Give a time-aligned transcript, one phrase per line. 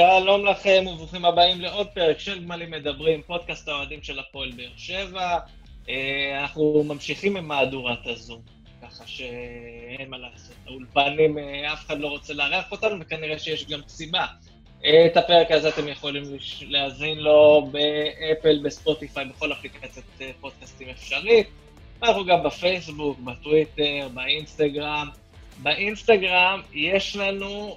[0.00, 5.38] שלום לכם וברוכים הבאים לעוד פרק של גמלים מדברים, פודקאסט האוהדים של הפועל באר שבע.
[5.88, 8.40] אה, אנחנו ממשיכים עם מהדורת הזום,
[8.82, 10.56] ככה שאין מה לעשות.
[10.66, 14.26] האולפנים, אה, אף אחד לא רוצה לארח אותנו, וכנראה שיש גם סיבה.
[14.84, 16.22] אה, את הפרק הזה אתם יכולים
[16.60, 20.06] להאזין לו באפל, בספוטיפיי, בכל אפליקציית
[20.40, 21.46] פודקאסטים אפשרית.
[22.02, 25.08] אנחנו גם בפייסבוק, בטוויטר, באינסטגרם.
[25.62, 27.76] באינסטגרם יש לנו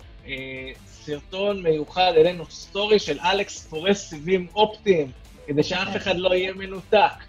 [1.06, 5.12] סרטון מיוחד, אלינו סטורי של אלכס פורס סיבים אופטיים,
[5.48, 7.24] כדי שאף אחד לא יהיה מנותק.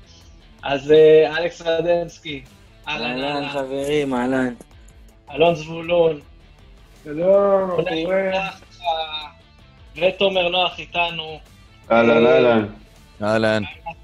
[0.62, 2.42] אז אה, אלכס רדנסקי,
[2.88, 3.48] אהלן, אהלן.
[3.48, 4.54] חברים, אהלן.
[5.30, 6.20] אלון זבולון.
[7.04, 7.70] שלום,
[9.96, 11.38] ותומר נוח איתנו.
[11.90, 12.66] אהלן, אהלן.
[13.22, 13.62] אהלן.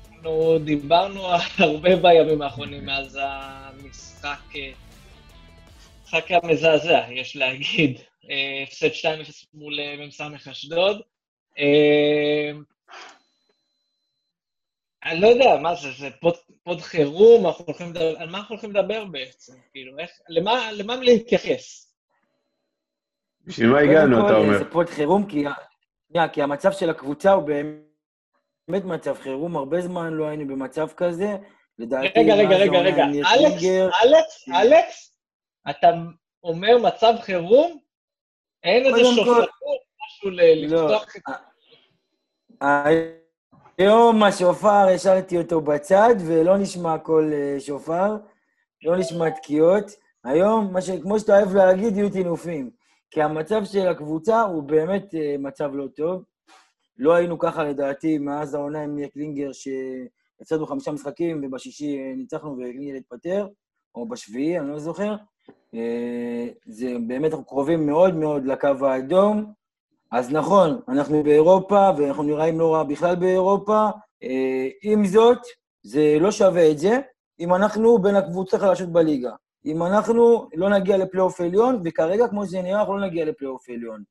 [0.08, 1.26] אנחנו דיברנו
[1.58, 4.38] הרבה בימים האחרונים מאז המשחק,
[6.02, 8.09] המשחק המזעזע, יש להגיד.
[8.62, 11.02] הפסד 2-0 מול מ"ס אשדוד.
[15.04, 18.54] אני לא יודע, מה זה, זה pod, pod חירום, אנחנו הולכים לדבר, על מה אנחנו
[18.54, 19.52] הולכים לדבר בעצם?
[19.72, 21.94] כאילו, איך, למה, למה להתייחס?
[23.44, 24.58] בשביל מה הגענו, אתה אומר?
[24.58, 25.44] זה pod חירום, כי,
[26.32, 31.36] כי המצב של הקבוצה הוא באמת מצב חירום, הרבה זמן לא היינו במצב כזה.
[31.78, 33.62] לדעתי, רגע, רגע, רגע, רגע, אלכס,
[34.04, 35.14] אלכס, אלכס,
[35.70, 35.88] אתה
[36.44, 37.89] אומר מצב חירום?
[38.64, 39.48] אין איזה שופטות,
[40.06, 41.22] משהו לפתוח את...
[43.78, 48.16] היום השופר, השארתי אותו בצד, ולא נשמע קול שופר,
[48.82, 49.84] לא נשמע תקיעות.
[50.24, 50.90] היום, ש...
[50.90, 52.70] כמו שאתה אוהב להגיד, יהיו טינופים.
[53.10, 56.24] כי המצב של הקבוצה הוא באמת מצב לא טוב.
[56.98, 63.46] לא היינו ככה, לדעתי, מאז העונה עם קלינגר, שהפסדנו חמישה משחקים, ובשישי ניצחנו וקלינגר התפטר,
[63.94, 65.14] או בשביעי, אני לא זוכר.
[66.66, 69.52] זה באמת, אנחנו קרובים מאוד מאוד לקו האדום.
[70.12, 73.88] אז נכון, אנחנו באירופה, ואנחנו נראים לא רע בכלל באירופה.
[74.82, 75.38] עם זאת,
[75.82, 77.00] זה לא שווה את זה
[77.40, 79.32] אם אנחנו בין הקבוצה החלשות בליגה.
[79.64, 84.02] אם אנחנו לא נגיע לפלייאוף עליון, וכרגע, כמו שזה נראה, אנחנו לא נגיע לפלייאוף עליון.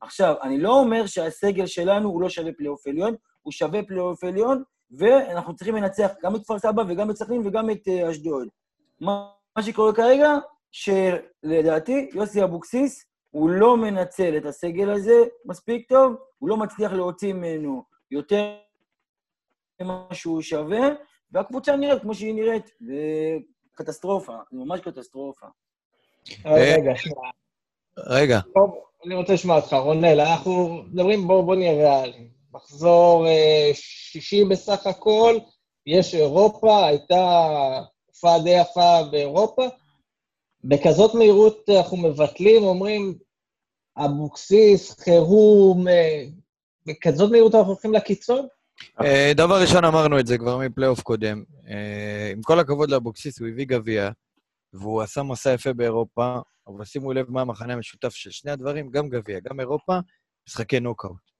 [0.00, 4.62] עכשיו, אני לא אומר שהסגל שלנו הוא לא שווה פלייאוף עליון, הוא שווה פלייאוף עליון,
[4.98, 8.48] ואנחנו צריכים לנצח גם את כפר סבא וגם את סכנין וגם את אשדוד.
[9.00, 10.38] מה, מה שקורה כרגע,
[10.74, 17.32] שלדעתי יוסי אבוקסיס, הוא לא מנצל את הסגל הזה מספיק טוב, הוא לא מצליח להוציא
[17.32, 18.56] ממנו יותר
[19.80, 20.88] ממה שהוא שווה,
[21.32, 22.94] והקבוצה נראית כמו שהיא נראית, זה
[23.74, 25.46] קטסטרופה, זה ממש קטסטרופה.
[26.44, 27.30] רגע, שנייה.
[27.98, 28.40] רגע.
[29.06, 32.28] אני רוצה לשמוע אותך, רונל, אנחנו מדברים, בואו בוא נהיה ריאליים.
[32.52, 33.26] מחזור
[33.72, 35.36] שישי בסך הכל,
[35.86, 37.24] יש אירופה, הייתה
[38.06, 39.62] הופעה די יפה באירופה,
[40.64, 43.14] בכזאת מהירות אנחנו מבטלים, אומרים,
[43.96, 45.86] אבוקסיס, חירום,
[46.86, 48.46] בכזאת מהירות אנחנו הולכים לקיצון?
[49.34, 51.44] דבר ראשון, אמרנו את זה כבר מפלייאוף קודם.
[52.32, 54.10] עם כל הכבוד לאבוקסיס, הוא הביא גביע,
[54.72, 59.08] והוא עשה מסע יפה באירופה, אבל שימו לב מה המכנה המשותף של שני הדברים, גם
[59.08, 59.98] גביע, גם אירופה,
[60.48, 61.30] משחקי נוקאוט.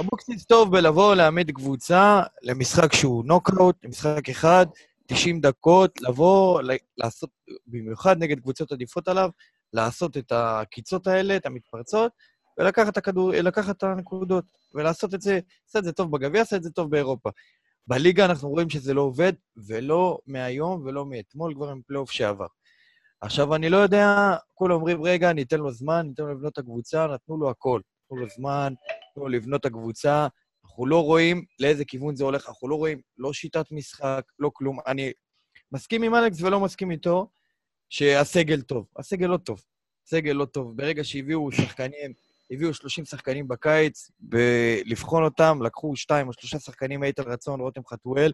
[0.00, 4.66] אבוקסיס טוב בלבוא, להעמיד קבוצה למשחק שהוא נוקאוט, למשחק אחד,
[5.06, 6.62] 90 דקות, לבוא,
[6.98, 7.30] לעשות,
[7.66, 9.30] במיוחד נגד קבוצות עדיפות עליו,
[9.72, 12.12] לעשות את העקיצות האלה, את המתפרצות,
[12.58, 14.44] ולקחת את הכדור, לקחת את הנקודות,
[14.74, 17.30] ולעשות את זה, עשה את זה טוב בגביע, עשה את זה טוב באירופה.
[17.86, 19.32] בליגה אנחנו רואים שזה לא עובד,
[19.68, 22.46] ולא מהיום ולא מאתמול, כבר עם פלייאוף שעבר.
[23.20, 27.06] עכשיו, אני לא יודע, כולם אומרים, רגע, ניתן לו זמן, ניתן לו לבנות את הקבוצה,
[27.06, 27.80] נתנו לו הכל.
[28.04, 28.72] נתנו לו זמן,
[29.10, 30.26] נתנו לו לבנות את הקבוצה,
[30.64, 34.78] אנחנו לא רואים לאיזה כיוון זה הולך, אנחנו לא רואים לא שיטת משחק, לא כלום.
[34.86, 35.12] אני
[35.72, 37.30] מסכים עם אלכס ולא מסכים איתו
[37.90, 38.86] שהסגל טוב.
[38.96, 39.64] הסגל לא טוב.
[40.06, 40.76] סגל לא טוב.
[40.76, 42.12] ברגע שהביאו שחקנים,
[42.50, 44.10] הביאו 30 שחקנים בקיץ,
[44.84, 48.32] לבחון אותם, לקחו שתיים או שלושה שחקנים, איתן רצון, רותם חתואל,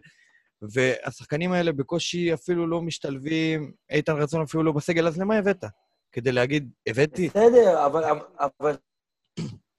[0.61, 5.63] והשחקנים האלה בקושי אפילו לא משתלבים, איתן רצון אפילו לא בסגל, אז למה הבאת?
[6.11, 7.27] כדי להגיד, הבאתי?
[7.27, 8.03] בסדר, אבל,
[8.39, 8.75] אבל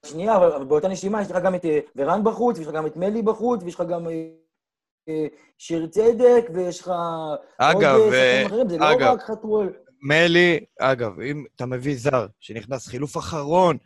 [0.06, 1.64] שנייה, אבל באותה נשימה יש לך גם את
[1.96, 4.06] ורן בחוץ, ויש לך גם את מלי בחוץ, ויש לך גם
[5.58, 6.92] שיר צדק, ויש לך
[7.58, 9.68] אגב, עוד שחקנים אחרים, זה לא רק חתואל.
[10.02, 13.76] מלי, אגב, אם אתה מביא זר שנכנס חילוף אחרון,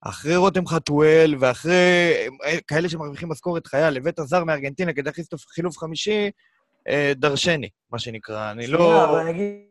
[0.00, 2.28] אחרי רותם חתואל, ואחרי
[2.66, 6.30] כאלה שמרוויחים משכורת חייל, הבאת זר מארגנטינה כדי להכניס חילוף חמישי,
[7.12, 8.50] דרשני, מה שנקרא.
[8.50, 8.78] אני לא...
[8.78, 9.66] שנייה, אבל אני אגיד...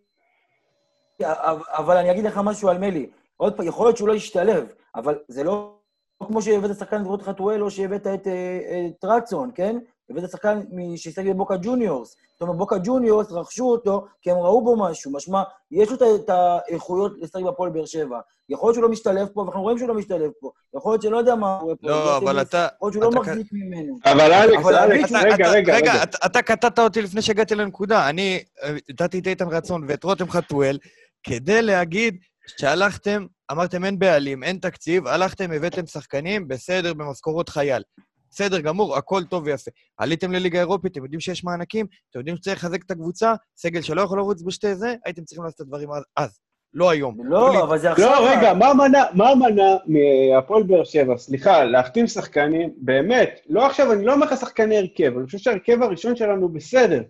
[1.77, 3.09] אבל אני אגיד לך משהו על מלי.
[3.37, 5.80] עוד פעם, יכול להיות שהוא לא ישתלב, אבל זה לא
[6.27, 9.77] כמו שהבאת שחקן את חתואל, או שהבאת את, את רצון, כן?
[10.09, 10.61] הבאת שחקן
[10.95, 12.15] שהשחק בבוקה ג'וניורס.
[12.31, 15.11] זאת אומרת, בוקה ג'וניורס רכשו אותו כי הם ראו בו משהו.
[15.11, 18.19] משמע, יש לו את האיכויות לשחק בהפועל באר שבע.
[18.49, 20.49] יכול להיות שהוא לא משתלב פה, ואנחנו רואים שהוא לא משתלב פה.
[20.75, 21.87] יכול להיות שלא יודע מה קורה פה.
[21.89, 22.67] לא, אבל אתה...
[22.75, 23.95] יכול להיות שהוא לא מחזיק ממנו.
[24.05, 25.75] אבל אלכס, אלכס, אתה- רגע, אתה- רגע, רגע.
[25.75, 28.09] רגע, אתה- אתה קטעת אותי לפני שהגעתי לנקודה.
[28.09, 30.77] אני אה, נתתי את איתן רצון ואת רותם חתואל
[31.23, 32.17] כדי להגיד
[32.59, 37.83] שהלכתם, אמרתם אין בעלים, אין תקציב, הלכתם, הבאתם שחקנים, בסדר, במשכורות חייל.
[38.31, 39.71] בסדר גמור, הכל טוב ויפה.
[39.97, 44.01] עליתם לליגה האירופית, אתם יודעים שיש מענקים, אתם יודעים שצריך לחזק את הקבוצה, סגל שלא
[44.01, 46.39] יכול לרוץ בשתי זה, הייתם צריכים לעשות את הדברים אז- אז,
[46.73, 47.17] לא היום.
[47.23, 48.09] לא, אבל זה עכשיו...
[48.09, 53.91] לא, רגע, מה מנע, מה מנע מהפועל באר שבע, סליחה, להחתים שחקנים, באמת, לא עכשיו,
[53.91, 57.01] אני לא אומר לך שחקני הרכב, אני חושב שההרכב הראשון שלנו בסדר.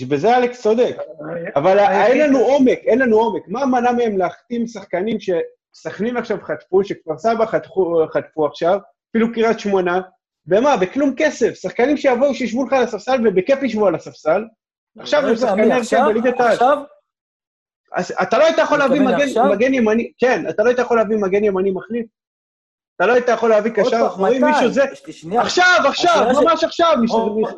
[0.00, 0.96] ובזה אלכס צודק.
[1.56, 3.42] אבל אין לנו עומק, אין לנו עומק.
[3.48, 8.78] מה מנע מהם להחתים שחקנים שסכנין עכשיו חטפו, שכפר סבא חטפו, חטפו עכשיו,
[9.10, 10.00] אפילו קריית שמונה,
[10.46, 10.76] במה?
[10.76, 11.54] בכלום כסף.
[11.54, 14.44] שחקנים שיבואו, שישבו לך על הספסל, ובכיף ישבו על הספסל.
[14.98, 16.06] עכשיו הם שחקני הרכב עכשיו?
[16.08, 16.52] בליגת העל.
[16.52, 16.78] עכשיו?
[17.92, 19.00] אז אתה לא היית יכול להביא?
[19.50, 22.06] מגן ימני, כן, אתה לא היית יכול להביא מגן ימני מחליף?
[23.02, 24.38] אתה לא היית יכול להביא קשר אחורי?
[24.38, 24.84] מישהו זה...
[25.38, 26.96] עכשיו, עכשיו, ממש עכשיו,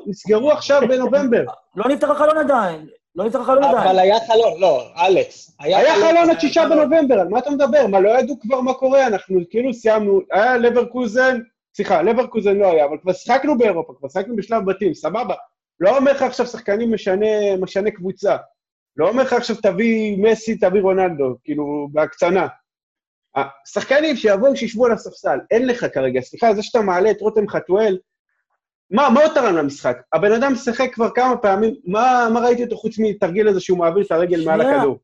[0.06, 1.44] נסגרו עכשיו בנובמבר.
[1.76, 2.86] לא נפתח החלון עדיין.
[3.16, 3.98] לא נפתח החלון אבל עדיין.
[3.98, 5.56] היה חלון, לא, אלכס.
[5.60, 6.68] היה חלון עד שישה.
[6.68, 7.86] בנובמבר, על מה אתה מדבר?
[7.86, 9.06] מה, לא ידעו כבר מה קורה?
[9.06, 11.40] אנחנו כאילו סיימנו, היה לברקוזן,
[11.76, 15.34] סליחה, לברקוזן לא היה, אבל כבר שיחקנו באירופה, כבר שיחקנו בשלב בתים, סבבה.
[15.80, 18.36] לא אומר לך עכשיו שחקנים משנה, משנה קבוצה.
[18.96, 22.46] לא אומר לך עכשיו תביא מסי, תביא רונלדו, כאילו, בהקצנה.
[23.36, 27.98] השחקנים שיבואו, שישבו על הספסל, אין לך כרגע, סליחה, זה שאתה מעלה את רותם חתואל,
[28.90, 29.96] מה, מה הוא תרם למשחק?
[30.12, 34.04] הבן אדם שיחק כבר כמה פעמים, מה, מה ראיתי אותו חוץ מתרגיל הזה שהוא מעביר
[34.04, 34.98] את הרגל מעל הכדור?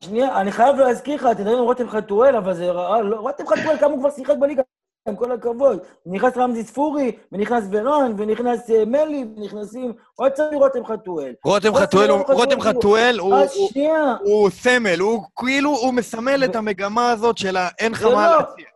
[0.00, 3.76] שנייה, אני חייב להזכיר לך, מדברים על רותם חתואל, אבל זה רע, לא, רותם חתואל,
[3.78, 4.62] כמה הוא כבר שיחק בליגה,
[5.08, 5.78] עם כל הכבוד.
[6.06, 11.34] נכנס רמזי ספורי, ונכנס ורן, ונכנס אה, מלי, ונכנסים עוד קצת רותם חתואל.
[11.44, 13.34] רותם חתואל הוא- רותם חתואל הוא...
[13.34, 18.30] אז שנייה, הוא סמל, הוא כאילו, הוא מסמל את המגמה הזאת של האין לך מה
[18.30, 18.36] לא.
[18.36, 18.66] להציע.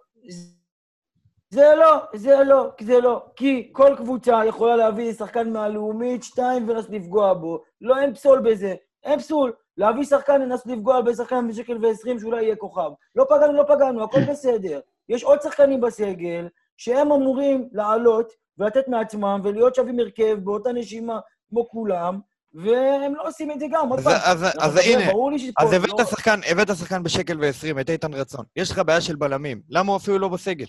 [1.51, 3.23] זה לא, זה לא, זה לא.
[3.37, 7.63] כי כל קבוצה יכולה להביא שחקן מהלאומית, שתיים, ולנסות לפגוע בו.
[7.81, 8.75] לא, אין פסול בזה.
[9.05, 9.53] אין פסול.
[9.77, 12.91] להביא שחקן, לנסות לפגוע בשחקן בשקל ועשרים, שאולי יהיה כוכב.
[13.17, 14.81] לא פגענו, לא פגענו, הכל בסדר.
[15.11, 21.19] יש עוד שחקנים בסגל, שהם אמורים לעלות ולתת מעצמם ולהיות שווים הרכב באותה נשימה
[21.51, 22.21] כמו כולם,
[22.55, 24.15] והם לא עושים את זה גם, עוד אז- פעם.
[24.25, 25.11] אז- אז הנה,
[25.59, 28.45] אז לא- הבאת שחקן, הבאת שחקן בשקל ועשרים, את איתן רצון.
[28.57, 29.63] יש לך בעיה של בלמים.
[29.69, 30.67] למה הוא אפילו לא בסגל?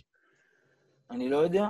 [1.12, 1.66] אני לא יודע.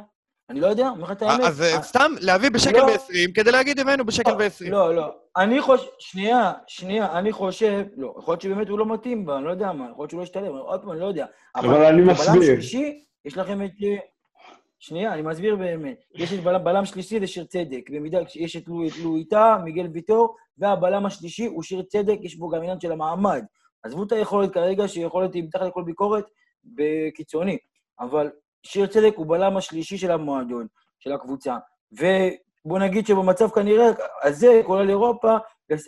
[0.52, 1.40] אני לא יודע, אומר לך את האמת.
[1.44, 2.84] אז אה, סתם להביא בשקל לא.
[2.84, 4.72] ועשרים כדי להגיד הבאנו בשקל ועשרים.
[4.72, 5.12] לא, לא.
[5.38, 5.88] אני חושב...
[6.00, 7.84] שנייה, שנייה, אני חושב...
[7.98, 10.20] לא, יכול להיות שבאמת הוא לא מתאים בה, אני לא יודע מה, יכול להיות שהוא
[10.20, 11.26] לא ישתלם, עוד פעם, אני לא יודע.
[11.56, 12.42] אבל אני מסביר.
[12.42, 13.72] שלישי, יש לכם את...
[13.84, 13.96] אה,
[14.80, 15.98] שנייה, אני מסביר באמת.
[16.16, 17.90] יש את בלם, בלם שלישי זה שיר צדק.
[17.90, 22.50] במידה, יש את לואי- את לואיטה, מיגל ויטור, והבלם השלישי הוא שיר צדק, יש בו
[22.50, 23.44] גם עניין של המעמד.
[23.84, 26.24] עזבו את היכולת כרגע, שיכולת היא מתחת לכל ביקורת,
[26.64, 27.58] בקיצוני.
[28.00, 28.30] אבל
[28.64, 30.68] שיר צדק הוא בלם השלישי של המועדון,
[31.00, 31.58] של הקבוצה.
[31.92, 33.90] ובוא נגיד שבמצב כנראה
[34.24, 35.38] הזה, כולל אירופה,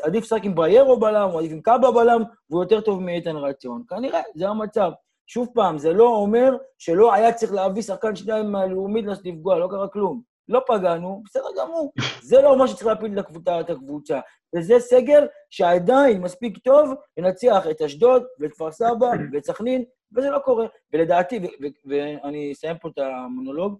[0.03, 3.83] עדיף לשחק עם בריירו בלם, או עדיף עם קאבה בלם, והוא יותר טוב מאיתן רצון.
[3.89, 4.91] כנראה, זה המצב.
[5.27, 9.87] שוב פעם, זה לא אומר שלא היה צריך להביא שחקן שניים מהלאומית לפגוע, לא קרה
[9.87, 10.21] כלום.
[10.49, 11.93] לא פגענו, בסדר גמור.
[12.29, 13.19] זה לא אומר שצריך להפיל
[13.59, 14.19] את הקבוצה.
[14.55, 19.83] וזה סגל שעדיין מספיק טוב לנצח את אשדוד ואת כפר סבא ואת סכנין,
[20.15, 20.65] וזה לא קורה.
[20.93, 21.39] ולדעתי,
[21.85, 23.79] ואני אסיים פה את המונולוג,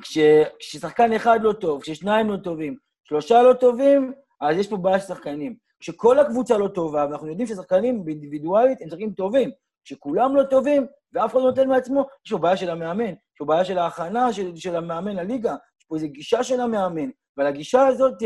[0.00, 0.18] כש-
[0.58, 5.06] כששחקן אחד לא טוב, כששניים לא טובים, שלושה לא טובים, אז יש פה בעיה של
[5.06, 5.56] שחקנים.
[5.80, 9.50] כשכל הקבוצה לא טובה, ואנחנו יודעים ששחקנים באינדיבידואלית הם שחקנים טובים,
[9.84, 13.44] כשכולם לא טובים, ואף אחד לא נותן מעצמו, יש פה בעיה של המאמן, יש פה
[13.44, 17.86] בעיה של ההכנה של, של המאמן לליגה, יש פה איזו גישה של המאמן, ועל הגישה
[17.86, 18.22] הזאת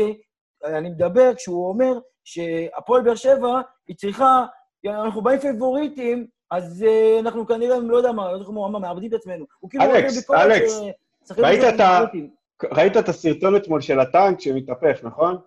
[0.65, 4.45] אני מדבר כשהוא אומר שהפועל באר שבע, היא צריכה,
[4.87, 9.13] אנחנו באים פיבוריטים, אז uh, אנחנו כנראה, לא יודע מה, לא יודע מה, מאבדים את
[9.13, 9.45] עצמנו.
[9.59, 10.79] הוא כאילו אלכס, אלכס,
[11.25, 12.29] ששחקנים ראית את ה- פיבוריטים.
[12.71, 15.37] ראית את הסרטון אתמול של הטנק שמתהפך, נכון?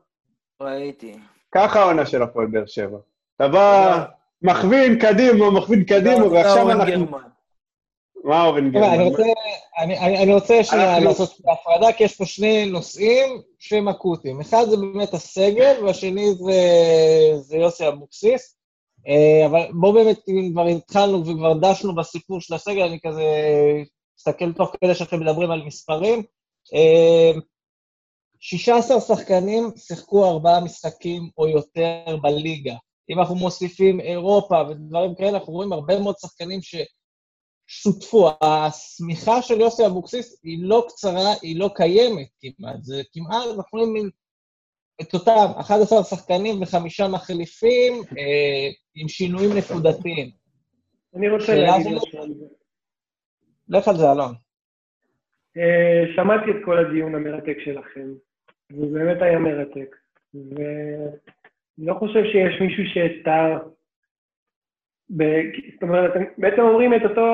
[0.62, 1.16] ראיתי.
[1.52, 2.98] ככה העונה של הפועל באר שבע.
[3.36, 4.04] אתה בא,
[4.42, 7.06] מכווין קדימה, מכווין קדימה, ועכשיו אנחנו...
[7.06, 7.18] גרמן.
[8.24, 9.00] מה אורן גרמן?
[9.00, 9.22] רוצה,
[9.78, 14.40] אני, רוצה שנייה אנחנו- לעשות הפרדה, כי יש פה שני נושאים שהם אקוטיים.
[14.40, 16.52] אחד זה באמת הסגל, והשני זה,
[17.36, 18.56] זה יוסי אבוקסיס.
[19.06, 23.24] אה, אבל בואו באמת, אם כבר התחלנו וכבר דשנו בסיפור של הסגל, אני כזה
[24.18, 26.22] מסתכל תוך כדי שאתם מדברים על מספרים.
[26.74, 27.32] אה,
[28.40, 32.74] 16 שחקנים שיחקו ארבעה משחקים או יותר בליגה.
[33.10, 36.74] אם אנחנו מוסיפים אירופה ודברים כאלה, אנחנו רואים הרבה מאוד שחקנים ש...
[37.66, 38.30] שותפו.
[38.40, 42.82] השמיכה של יוסי אבוקסיס היא לא קצרה, היא לא קיימת כמעט.
[42.82, 44.10] זה כמעט, אנחנו רואים
[45.00, 50.30] את אותם 11 שחקנים וחמישה מחליפים אה, עם שינויים נקודתיים.
[51.16, 52.44] אני רוצה להגיד משהו על זה.
[53.68, 54.34] לך על זה, אלון.
[55.56, 58.08] אה, שמעתי את כל הדיון המרתק שלכם,
[58.70, 59.96] והוא באמת היה מרתק.
[60.34, 63.58] ואני לא חושב שיש מישהו שהטעה...
[65.10, 67.26] ב- זאת אומרת, אתם בעצם אומרים את אותו,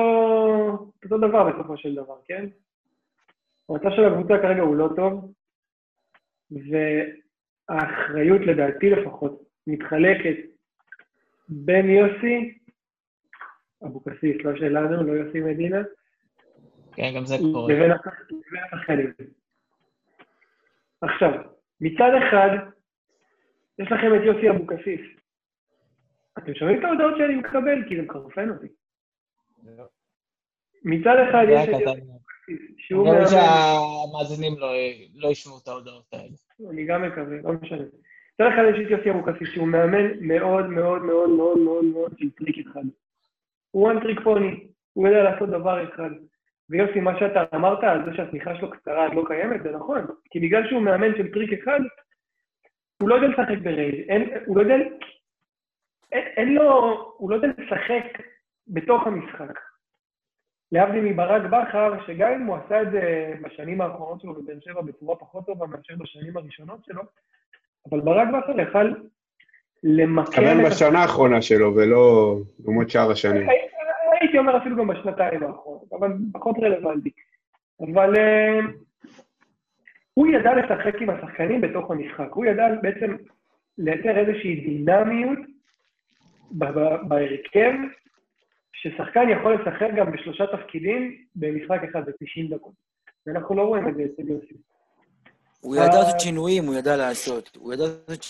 [0.99, 2.45] את אותו דבר בסופו של דבר, כן?
[3.69, 5.33] המצב של הקבוצה כרגע הוא לא טוב,
[7.69, 10.35] והאחריות, לדעתי לפחות, מתחלקת
[11.49, 12.57] בין יוסי,
[13.85, 15.77] אבוקסיס, לא שלנו, לא יוסי מדינה,
[16.95, 17.73] כן, גם זה קורה.
[17.73, 19.13] לבין הח- לבין השחקנים.
[21.01, 21.31] עכשיו,
[21.81, 22.49] מצד אחד,
[23.79, 25.01] יש לכם את יוסי אבוקסיס.
[26.37, 27.89] אתם שומעים את ההודעות שאני מקבל?
[27.89, 28.67] כי זה מחרפן אותי.
[30.83, 31.79] מצד אחד יש את.
[31.81, 32.01] יוסי
[32.77, 34.73] שהוא אני מאמן, שהמאזינים לא-
[35.15, 36.69] לא ישמעו את ההודעות האלה.
[36.71, 37.83] אני גם מקווה, לא משנה.
[38.33, 42.29] מצד אחד יש את יוסי אבוקסיס, שהוא מאמן מאוד מאוד מאוד מאוד מאוד מאוד של
[42.29, 42.81] טריק אחד.
[43.71, 46.09] הוא one trick pony, הוא יודע לעשות דבר אחד.
[46.69, 50.05] ויוסי, מה שאתה אמרת על זה שהשמיכה שלו קצרה, עד לא קיימת, זה נכון.
[50.29, 51.79] כי בגלל שהוא מאמן של טריק אחד,
[53.01, 53.95] הוא לא יודע לשחק ברייד.
[54.09, 54.75] אין, הוא לא יודע...
[56.11, 56.93] אין, אין לו...
[57.17, 58.21] הוא לא יודע לשחק
[58.67, 59.59] בתוך המשחק.
[60.73, 65.15] להבדיל מברק בכר, שגם אם הוא עשה את זה בשנים האחרונות שלו בבאר שבע בצורה
[65.15, 67.01] פחות טובה מאשר בשנים הראשונות שלו,
[67.89, 68.93] אבל ברק בכר יכל
[69.83, 70.65] למקם מתכוון את...
[70.71, 73.49] בשנה האחרונה שלו, ולא לעומת שאר השנים.
[73.49, 73.57] הי-
[74.21, 77.09] הייתי אומר אפילו גם בשנתיים האחרונות, אבל פחות רלוונטי.
[77.81, 78.59] אבל אה,
[80.13, 82.31] הוא ידע לשחק עם השחקנים בתוך המשחק.
[82.31, 83.15] הוא ידע בעצם
[83.77, 85.39] לייצר איזושהי דינמיות
[87.07, 87.73] בהרכב,
[88.83, 92.73] ששחקן יכול לשחק גם בשלושה תפקידים במשחק אחד ב-90 דקות.
[93.27, 94.53] ואנחנו לא רואים את זה אצל יוסי.
[95.61, 97.55] הוא ידע לעשות שינויים, הוא ידע לעשות.
[97.59, 98.25] הוא ידע לעשות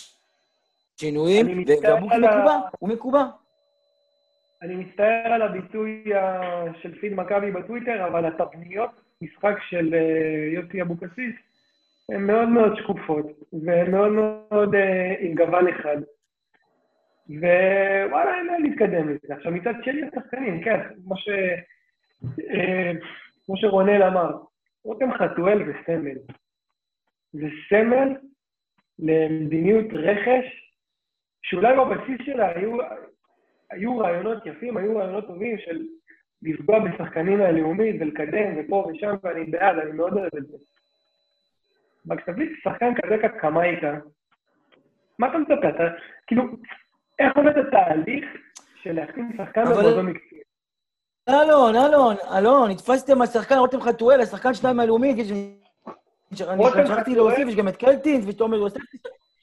[1.00, 3.24] שינויים, אני ו- מצטער והבוקי על ה- מקובע, הוא מקובע.
[4.62, 8.89] אני מצטער על הביטוי ה- של פיד מכבי בטוויטר, אבל התבניות
[9.22, 10.00] משחק של אה,
[10.53, 11.36] יוסי אבוקסיס
[12.10, 13.25] הן מאוד מאוד שקופות,
[13.65, 15.98] והן מאוד מאוד אה, עם גוון אחד.
[17.30, 19.34] ווואלה, אין לאן להתקדם לזה.
[19.34, 21.30] עכשיו, מצד שני השחקנים, כן, כמו, ש...
[22.53, 22.92] אה,
[23.46, 24.32] כמו שרונל אמר,
[24.84, 26.18] רותם חתואל זה סמל.
[27.32, 28.15] זה סמל
[29.00, 30.74] למדיניות רכש,
[31.44, 32.77] שאולי בבסיס שלה היו,
[33.72, 35.82] היו רעיונות יפים, היו רעיונות טובים של
[36.42, 40.58] לפגוע בשחקנים מהלאומית ולקדם ופה ושם, ואני בעד, אני מאוד אוהב את זה.
[42.08, 43.98] אבל כשתביא שחקן כזה כקמאיקה,
[45.20, 45.70] מה אתה מצפה?
[45.70, 45.84] אתה,
[46.27, 46.44] כאילו,
[47.20, 48.25] איך עובד התהליך
[48.84, 50.41] של להכין שחקן אבל- במועדון מקצועי?
[51.29, 55.32] אלון, אלון, אלון, נתפסתם על שחקן רותם חתואל, השחקן שניים מהלאומית, יש...
[55.32, 57.15] אני רותם גם שכחתי?
[57.15, 58.79] להוסיף, יש גם את קלטינס ותומר יוסף.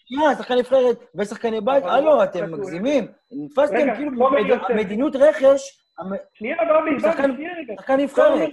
[0.06, 3.04] שנייה, שחקן נבחרת ושחקני בית, אבל הלו, אתם מגזימים.
[3.32, 4.30] נתפסתם כאילו.
[4.76, 5.60] מדיניות רכש,
[6.34, 8.48] שנייה, ברבי, שחקן- נבחרת.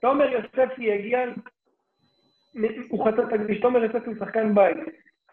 [0.00, 1.18] תומר יוספי הגיע,
[2.90, 4.76] הוא חצה את הכביש, תומר יוספי הוא שחקן בית.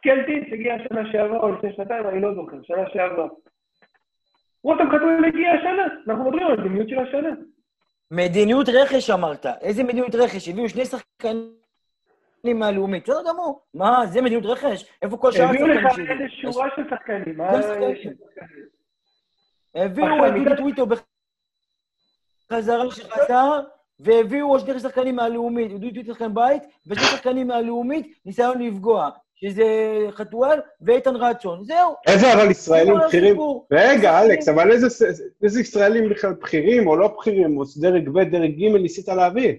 [0.03, 3.27] קלטינס הגיע שנה שעברה או לפני שנתיים, אני לא זוכר, שנה שעברה.
[4.63, 7.29] רותם חתואל הגיע השנה, אנחנו מדברים על מדיניות של השנה.
[8.11, 9.45] מדיניות רכש אמרת.
[9.61, 10.49] איזה מדיניות רכש?
[10.49, 13.03] הביאו שני שחקנים מהלאומית.
[13.03, 13.61] בסדר גמור.
[13.73, 14.85] מה, זה מדיניות רכש?
[15.01, 16.29] איפה כל שאר הביאו לך השחקנים איזה?
[16.29, 17.37] שורה של שחקנים.
[17.37, 17.49] מה?
[19.75, 20.85] הביאו את דודי טוויטו
[22.49, 23.59] בחזרה שחזר,
[23.99, 29.09] והביאו עוד שני שחקנים מהלאומית, דודי טוויטו שחקן בית, ושני שחקנים מהלאומית, ניסיון לפגוע,
[29.41, 29.65] שזה
[30.11, 31.63] חתואל ואיתן רצון.
[31.63, 31.93] זהו.
[32.07, 33.37] איזה אבל ישראלים בכירים?
[33.71, 34.71] רגע, אלכס, אבל
[35.43, 39.53] איזה ישראלים בכלל בכירים או לא בכירים, או דרג ב', דרג ג', ניסית להביא?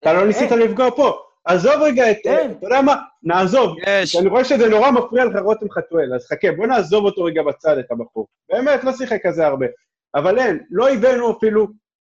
[0.00, 0.60] אתה לא ניסית אין.
[0.60, 1.18] לפגוע פה.
[1.44, 2.16] עזוב רגע את...
[2.24, 2.50] אין.
[2.50, 2.96] אתה יודע מה?
[3.22, 3.76] נעזוב.
[3.86, 4.16] יש.
[4.16, 7.78] אני רואה שזה נורא מפריע לך רותם חתואל, אז חכה, בוא נעזוב אותו רגע בצד,
[7.78, 8.26] את הבחור.
[8.48, 9.66] באמת, לא שיחק כזה הרבה.
[10.14, 11.66] אבל אין, לא הבאנו אפילו,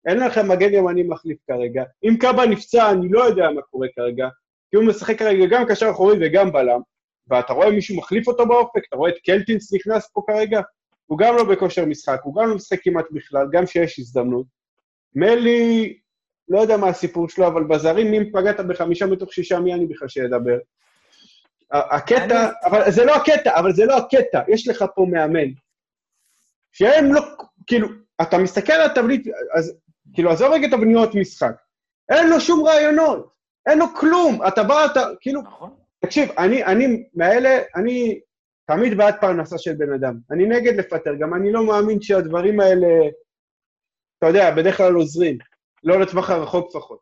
[0.08, 1.84] אין לכם מגן ימני מחליף כרגע.
[2.04, 4.28] אם קאבה נפצע, אני לא יודע מה קורה כרגע,
[4.72, 6.80] כי הוא משחק כרגע גם קשר אחורי וגם בלם,
[7.28, 10.62] ואתה רואה מישהו מחליף אותו באופק, אתה רואה את קלטינס נכנס פה כרגע,
[11.06, 14.46] הוא גם לא בכושר משחק, הוא גם לא משחק כמעט בכלל, גם שיש הזדמנות.
[15.16, 15.98] מלי,
[16.50, 20.08] לא יודע מה הסיפור שלו, אבל בזרים, אם פגעת בחמישה מתוך שישה, מי אני בכלל
[20.08, 20.58] שידבר?
[21.72, 25.48] הקטע, אבל זה לא הקטע, אבל זה לא הקטע, יש לך פה מאמן.
[26.72, 27.22] שהם לא,
[27.68, 27.88] כאילו,
[28.22, 29.78] אתה מסתכל על התבנית, אז
[30.14, 31.56] כאילו, עזוב רגע תבניות משחק.
[32.10, 33.32] אין לו שום רעיונות,
[33.66, 34.48] אין לו כלום.
[34.48, 35.70] אתה בא, אתה, כאילו, נכון.
[36.00, 38.20] תקשיב, אני, אני מאלה, אני
[38.68, 40.18] תמיד בעד פרנסה של בן אדם.
[40.32, 42.88] אני נגד לפטר, גם אני לא מאמין שהדברים האלה...
[44.18, 45.38] אתה יודע, בדרך כלל עוזרים.
[45.84, 47.00] לא לטווח הרחוק לפחות.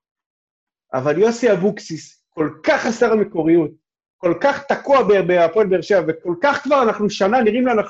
[0.94, 3.72] אבל יוסי אבוקסיס כל כך חסר מקוריות,
[4.18, 7.82] כל כך תקוע בהפועל באר שבע, וכל כך כבר אנחנו שנה נראים לנו...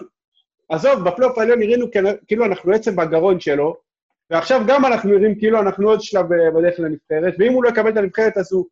[0.70, 1.86] עזוב, בפלייאוף העליון נראינו
[2.28, 3.76] כאילו אנחנו עצם בגרון שלו,
[4.30, 7.90] ועכשיו גם אנחנו נראים כאילו אנחנו עוד שלב אה, בדרך לנבחרת, ואם הוא לא יקבל
[7.90, 8.66] את הנבחרת אז הוא...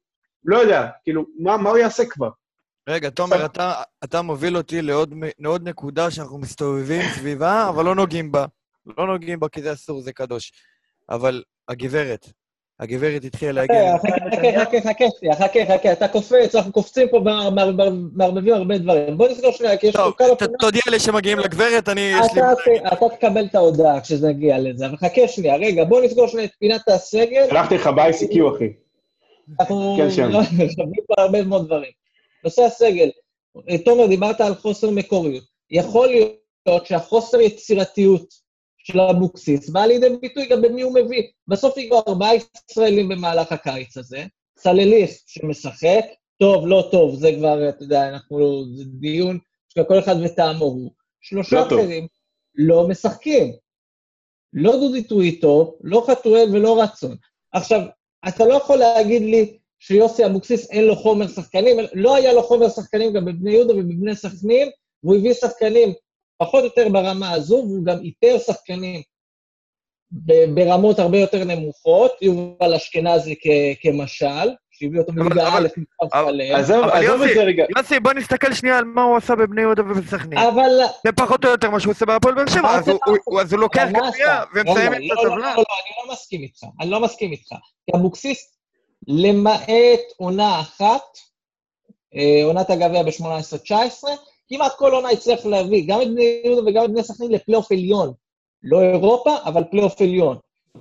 [0.46, 2.30] לא יודע, כאילו, מה, מה הוא יעשה כבר?
[2.90, 3.74] רגע, תומר, אתה,
[4.04, 8.46] אתה מוביל אותי לעוד, לעוד נקודה שאנחנו מסתובבים סביבה, אבל לא נוגעים בה.
[8.98, 10.52] לא נוגעים בה כי זה אסור, זה קדוש.
[11.10, 12.30] אבל הגברת,
[12.80, 13.76] הגברת התחילה להגיד...
[14.02, 15.06] חכה, חכה, חכה,
[15.36, 19.18] חכה, חכה, אתה קופץ, אנחנו קופצים פה, מע- מע- מע- מערבבים הרבה דברים.
[19.18, 20.36] בוא נסגור שנייה, כי יש טוב, פה כמה...
[20.36, 22.12] ת- תודיע לי שמגיעים לגברת, אני...
[22.94, 26.52] אתה תקבל את ההודעה כשזה יגיע לזה, אבל חכה שנייה, רגע, בוא נסגור שנייה את
[26.60, 27.46] פינת הסגל.
[27.50, 28.74] שלחתי לך ב-ICQ, אחי.
[29.60, 30.32] אנחנו כן, שם.
[30.76, 31.92] חווים פה הרבה מאוד דברים.
[32.44, 33.10] נושא הסגל,
[33.70, 35.44] אה, תומר, דיברת על חוסר מקוריות.
[35.72, 38.47] יכול להיות שהחוסר יצירתיות
[38.88, 41.24] של אבוקסיס בא לידי ביטוי גם במי הוא מביא.
[41.48, 44.26] בסוף הגיעו ארבעה ישראלים במהלך הקיץ הזה,
[44.60, 46.06] סלליך שמשחק,
[46.40, 49.40] טוב, לא טוב, זה כבר, אתה יודע, אנחנו, זה דיון
[49.70, 50.92] שכל אחד וטעמו הוא.
[51.22, 51.68] שלושה לא.
[51.68, 52.08] אחרים
[52.56, 53.54] לא משחקים.
[54.54, 57.16] לא דודי טוויטו, לא חתואל ולא רצון.
[57.52, 57.82] עכשיו,
[58.28, 62.70] אתה לא יכול להגיד לי שיוסי אבוקסיס אין לו חומר שחקנים, לא היה לו חומר
[62.70, 64.70] שחקנים גם בבני יהודה ובבני סכנין,
[65.04, 65.94] והוא הביא שחקנים
[66.38, 69.02] פחות או יותר ברמה הזו, והוא גם איתר שחקנים
[70.54, 73.36] ברמות הרבה יותר נמוכות, יובל אשכנזי
[73.82, 75.68] כמשל, שהביא אותו מליגה א'
[76.14, 77.66] אבל- שלם, עזוב את יוסי, זה רגע.
[77.78, 80.38] יוסי, בוא נסתכל שנייה על מה הוא עשה בבני יהודה ובסכנין.
[80.40, 80.70] אבל...
[81.06, 82.76] זה פחות או יותר מה שהוא עושה בהפועל באר שבע,
[83.40, 84.42] אז הוא- לוקח גביע?
[84.56, 85.36] ומסיים את לא, לא, הטבלה.
[85.36, 87.50] לא, לא, אני לא מסכים איתך, אני לא מסכים איתך.
[87.86, 88.58] כי אבוקסיס,
[89.08, 89.70] למעט
[90.18, 91.02] עונה אחת,
[92.16, 94.08] אה, עונת הגביע ב-18-19,
[94.50, 98.14] כמעט כל עונה הצליח להביא גם את בני יהודה וגם את בני סכנין לפלייאוף עליון.
[98.64, 100.38] לא אירופה, אבל פלייאוף עליון.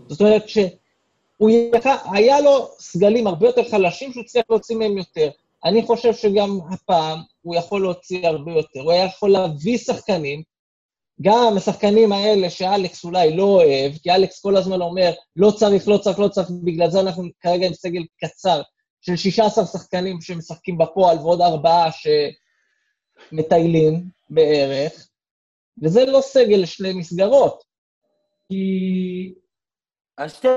[0.09, 5.31] זאת אומרת שהוא יכל- היה לו סגלים הרבה יותר חלשים שהוא הצליח להוציא מהם יותר.
[5.65, 8.81] אני חושב שגם הפעם הוא יכול להוציא הרבה יותר.
[8.81, 10.43] הוא היה יכול להביא שחקנים,
[11.23, 15.99] גם השחקנים האלה שאלכס אולי לא אוהב, כי אלכס כל הזמן אומר, לא צריך, לא
[15.99, 18.63] צריך, לא צריך, בגלל זה אנחנו כרגע עם סגל קצר
[19.01, 21.93] של 16 שחקנים שמשחקים בפועל ועוד ארבעה
[23.31, 25.09] שמטיילים בערך,
[25.83, 27.65] וזה לא סגל לשני מסגרות.
[28.49, 29.35] כי...
[30.19, 30.49] אז שתי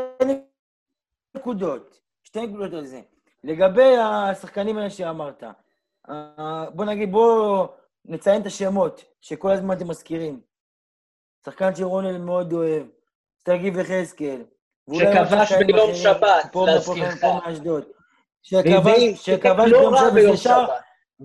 [1.36, 3.02] נקודות, שתי נקודות על זה.
[3.44, 5.44] לגבי השחקנים האלה שאמרת,
[6.10, 7.68] אה, בוא נגיד, בוא
[8.06, 10.42] נציין את השמות שכל הזמן אתם מזכירים.
[11.46, 12.84] שחקן שרונל מאוד אוהב,
[13.46, 14.44] שגיב יחזקאל.
[14.94, 17.24] שכבש ביום שבת, להזכירך.
[19.16, 20.70] שכבש לא ביום שבת.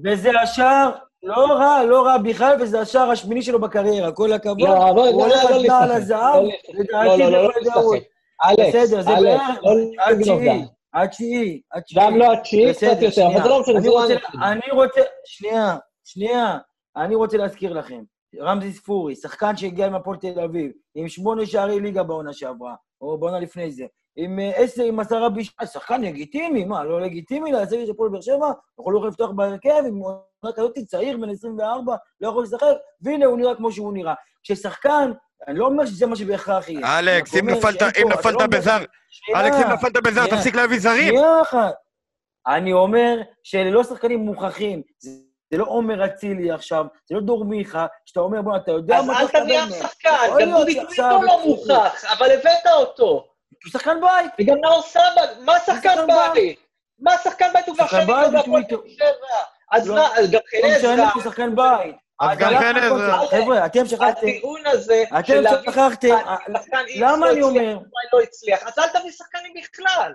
[0.05, 0.91] וזה השער,
[1.25, 4.61] לא רע, לא רע בכלל, וזה השער השמיני שלו בקריירה, כל הכבוד.
[4.61, 5.97] לא, אבל הוא הולך לא על נעל לשחק.
[5.97, 6.49] הזהב, לא.
[6.75, 7.51] לדעתי לא, לא, לא.
[7.61, 8.09] לשחק.
[8.45, 10.69] אלכס, בסדר, זה בערך לא עד לגנוב תשיעי, דעת.
[10.93, 12.05] עד תשיעי, עד תשיעי.
[12.07, 13.27] גם לא התשיעי, קצת יותר.
[13.27, 16.59] אבל זה לא משנה, אני זה לא רוצה- שנייה, שנייה,
[16.97, 18.03] אני רוצה להזכיר לכם,
[18.41, 23.19] רמזי ספורי, שחקן שהגיע עם הפועל תל אביב, עם שמונה שערי ליגה בעונה שעברה, או
[23.19, 23.85] בעונה לפני זה,
[24.17, 28.21] עם אה, עשר, עם עשרה בישול, שחקן לגיטימי, מה, לא לגיטימי להשיג את הפועל באר
[28.21, 28.53] שבע?
[28.81, 30.01] יכול לא יכול לפתוח בהרכב עם
[30.45, 32.67] עונה כזאת, צעיר, בן 24, לא יכול לשחק,
[33.03, 34.15] והנה הוא נראה כמו שהוא נראה.
[34.43, 35.13] כששחקן,
[35.49, 36.99] אני לא אומר שזה מה שבהכרח יהיה.
[36.99, 38.79] אלכס, אם נפלת אם נפלת לא בזר,
[39.37, 40.27] אלכס, אם נפלת בזר.
[40.27, 41.09] תפסיק להביא זרים.
[41.15, 41.75] שנייה אחת.
[42.47, 44.83] אני אומר שאלה לא שחקנים מוכחים.
[44.99, 45.11] זה,
[45.59, 49.21] לא עומר אצילי עכשיו, זה לא דור מיכה, שאתה אומר, בוא, אתה יודע אז מה
[49.21, 49.89] אל אתה תביא תקבל אף מהם.
[49.91, 51.41] שחקן, יכול גם דודי טוויטו לא.
[51.47, 53.05] מוכח, אבל הבאת אותו.
[53.65, 54.33] הוא שחקן בית.
[54.41, 56.59] וגם נאור סבא, מה שחקן שחקן בית?
[56.99, 57.69] מה שחקן בית?
[57.69, 58.77] הוא כבר שחקן שנים לא בהפועל וטוויטו.
[58.77, 59.54] באר שבע.
[59.75, 59.95] אז לא.
[59.95, 61.97] מה, אז גם לא חן משנה, עזרא, הוא שחקן בית.
[62.21, 63.27] אז גם חן עזרא.
[63.31, 63.37] זה.
[63.37, 64.07] חבר'ה, אתם שכחתם.
[64.09, 66.09] הטיעון הזה, אתם להביא שכחתם.
[66.09, 67.79] X למה לא אני אומר?
[68.13, 70.13] לא הצליח, אז אל תביא שחקנים בכלל.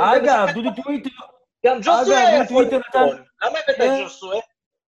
[0.00, 1.10] אגב, דודי טוויטו,
[1.66, 2.64] גם ג'וסווה יכול.
[2.64, 2.98] נתן-
[3.42, 3.96] למה הבאת אה.
[3.98, 4.36] את ג'וסווה?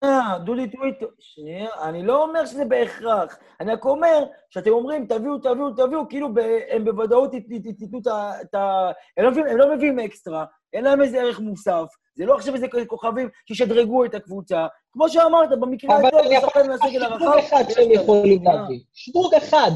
[0.04, 3.38] שנייה, דודי טוויטו, שנייה, אני לא אומר שזה בהכרח.
[3.60, 6.28] אני רק אומר שאתם אומרים, תביאו, תביאו, תביאו, כאילו
[6.70, 7.98] הם בוודאות ית- ית- ית- ייתנו
[8.42, 8.90] את ה...
[9.18, 11.84] לא הם לא מביאים אקסטרה, אין להם איזה ערך מוסף.
[12.16, 14.66] זה לא עכשיו איזה כוכבים שישדרגו את הקבוצה.
[14.92, 17.18] כמו שאמרת, במקרה אבל הטוב, יכול שחקן להגיד מהסגל הרחב.
[17.18, 18.54] שדרוג אחד שהם יכולים שנייה.
[18.60, 18.78] להביא.
[18.92, 19.70] שדרוג אחד.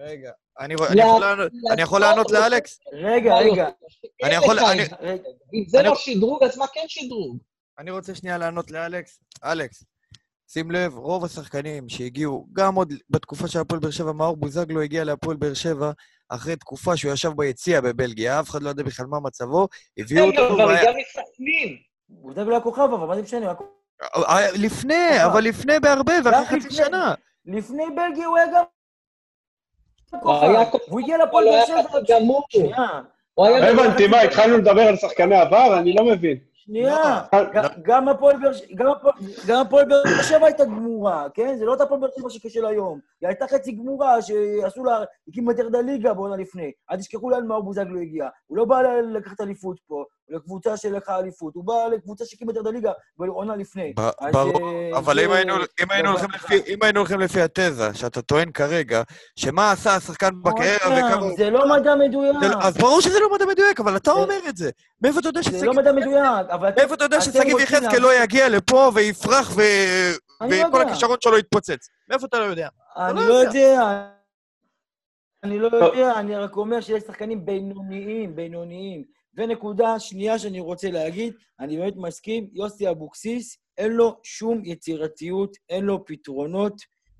[0.00, 2.78] רגע, אני רוא- אני יכול לענות- אני יכול לענות לאלכס?
[2.92, 3.68] רגע, רגע,
[4.24, 5.22] אני יכול- אני- רגע.
[5.54, 7.38] אם זה אני- לא שדרוג, אז מה כן שדרוג?
[7.78, 9.20] אני רוצה שנייה לענות לאלכס.
[9.44, 9.84] אלכס,
[10.48, 15.04] שים לב, רוב השחקנים שהגיעו, גם עוד בתקופה של הפועל באר שבע, מאור בוזגלו הגיע
[15.04, 15.90] להפועל באר שבע
[16.28, 20.56] אחרי תקופה שהוא ישב ביציע בבלגיה, אף אחד לא יודע בכלל מה מצבו, הביאו אותו,
[20.56, 21.76] והיה- הגיע מסכנין.
[22.08, 23.50] הוא דאג לכוכב, אבל מה זה משנה?
[23.52, 23.62] הכ-
[24.28, 26.74] אה, לפני, אבל לפני בהרבה, ואחרי חצי.
[26.74, 27.14] שנה.
[27.46, 28.62] לפני בלגיה הוא היה גם...
[30.22, 30.98] הוא היה כוכב.
[30.98, 31.98] הגיע לפועל הוא באר היה שבע.
[33.34, 33.84] הוא היה לא גמור.
[33.84, 35.78] הבנתי, מה, התחלנו לדבר על שחקני עבר?
[35.78, 36.36] אני לא מבין.
[36.68, 37.22] שנייה.
[37.32, 37.38] לא.
[37.62, 37.82] ג-
[39.48, 41.56] גם הפועל באר שבע הייתה גמורה, כן?
[41.58, 42.98] זה לא אותה הפועל באר שבע של היום.
[43.20, 46.72] היא הייתה חצי גמורה, שעשו לה, הקימו את ירדה ליגה בעונה לפני.
[46.90, 48.28] אל תשכחו לאן מאור בוזגלו הגיע.
[48.46, 51.54] הוא לא בא לקחת אליפות פה, לקבוצה שלקחה אליפות.
[51.54, 53.92] הוא בא לקבוצה שהקימה את ירדה ליגה בעונה לפני.
[54.32, 55.52] ברור, אה, אבל זה אם היינו-
[56.98, 57.20] הולכים.
[57.20, 59.02] לפי- התזה, שאתה טוען כרגע,
[59.36, 61.26] שמה עשה השחקן בקריירה וכמה...
[61.36, 62.36] זה לא מדע מדויק.
[62.40, 64.70] זה לא- אז ברור שזה לא מדע מדויק, אבל אתה זה- אומר את זה.
[65.02, 65.64] מאיפה אתה יודע זה ששגיב...
[65.64, 66.68] לא מדע מדויק, אבל...
[66.68, 70.82] אתם- מאיפה אתה יודע ששגיב יחזקאל לא יגיע לפה ויפרח לא וכל.
[70.82, 71.88] הכישרון שלו יתפוצץ?
[72.08, 72.68] מאיפה אתה לא יודע?
[72.96, 73.58] אני לא לא יודע.
[73.58, 74.08] יודע.
[75.44, 79.17] אני לא יודע, אני רק אומר שיש שחקנים בינוניים, בינוניים.
[79.38, 85.84] ונקודה שנייה שאני רוצה להגיד, אני באמת מסכים, יוסי אבוקסיס, אין לו שום יצירתיות, אין
[85.84, 86.74] לו פתרונות,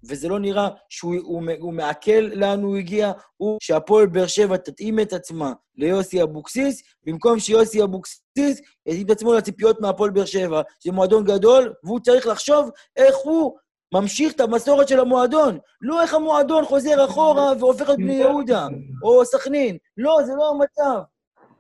[0.08, 5.00] וזה לא נראה שהוא הוא, הוא מעכל לאן הוא הגיע, הוא שהפועל באר שבע תתאים
[5.00, 10.92] את עצמה ליוסי אבוקסיס, במקום שיוסי אבוקסיס יתאים את עצמו לציפיות מהפועל באר שבע, זה
[10.92, 13.56] מועדון גדול, והוא צריך לחשוב איך הוא
[13.94, 15.58] ממשיך את המסורת של המועדון.
[15.80, 18.66] לא איך המועדון חוזר אחורה והופך להיות בני יהודה,
[19.02, 19.76] או סכנין.
[19.96, 21.02] לא, זה לא המצב.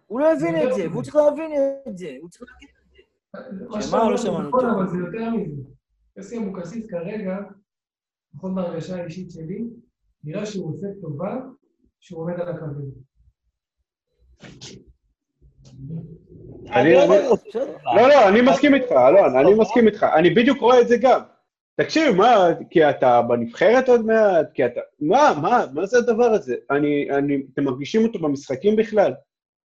[0.08, 1.50] הוא לא הבין את זה, והוא צריך להבין
[1.88, 2.16] את זה.
[2.20, 3.68] הוא צריך להבין את זה.
[3.68, 3.98] מה שמה?
[3.98, 4.76] שאתה לא שמענו נכון, אותו.
[4.80, 5.62] אבל זה יותר מזה.
[6.16, 7.36] יוסי אבוקסיס כרגע,
[8.34, 9.64] לפחות בהרגשה האישית שלי,
[10.24, 11.36] נראה שהוא עושה טובה
[12.00, 12.90] שהוא עומד על הקווים.
[16.72, 17.06] אני- לא.
[17.96, 20.06] לא, לא, אני מסכים איתך, אלון, אני מסכים איתך.
[20.14, 21.20] אני בדיוק רואה את זה גם.
[21.80, 22.36] תקשיב, מה,
[22.70, 24.46] כי אתה בנבחרת עוד מעט?
[24.54, 24.80] כי אתה...
[25.00, 26.54] מה, מה, מה זה הדבר הזה?
[26.70, 29.12] אני, אני, אתם מרגישים אותו במשחקים בכלל?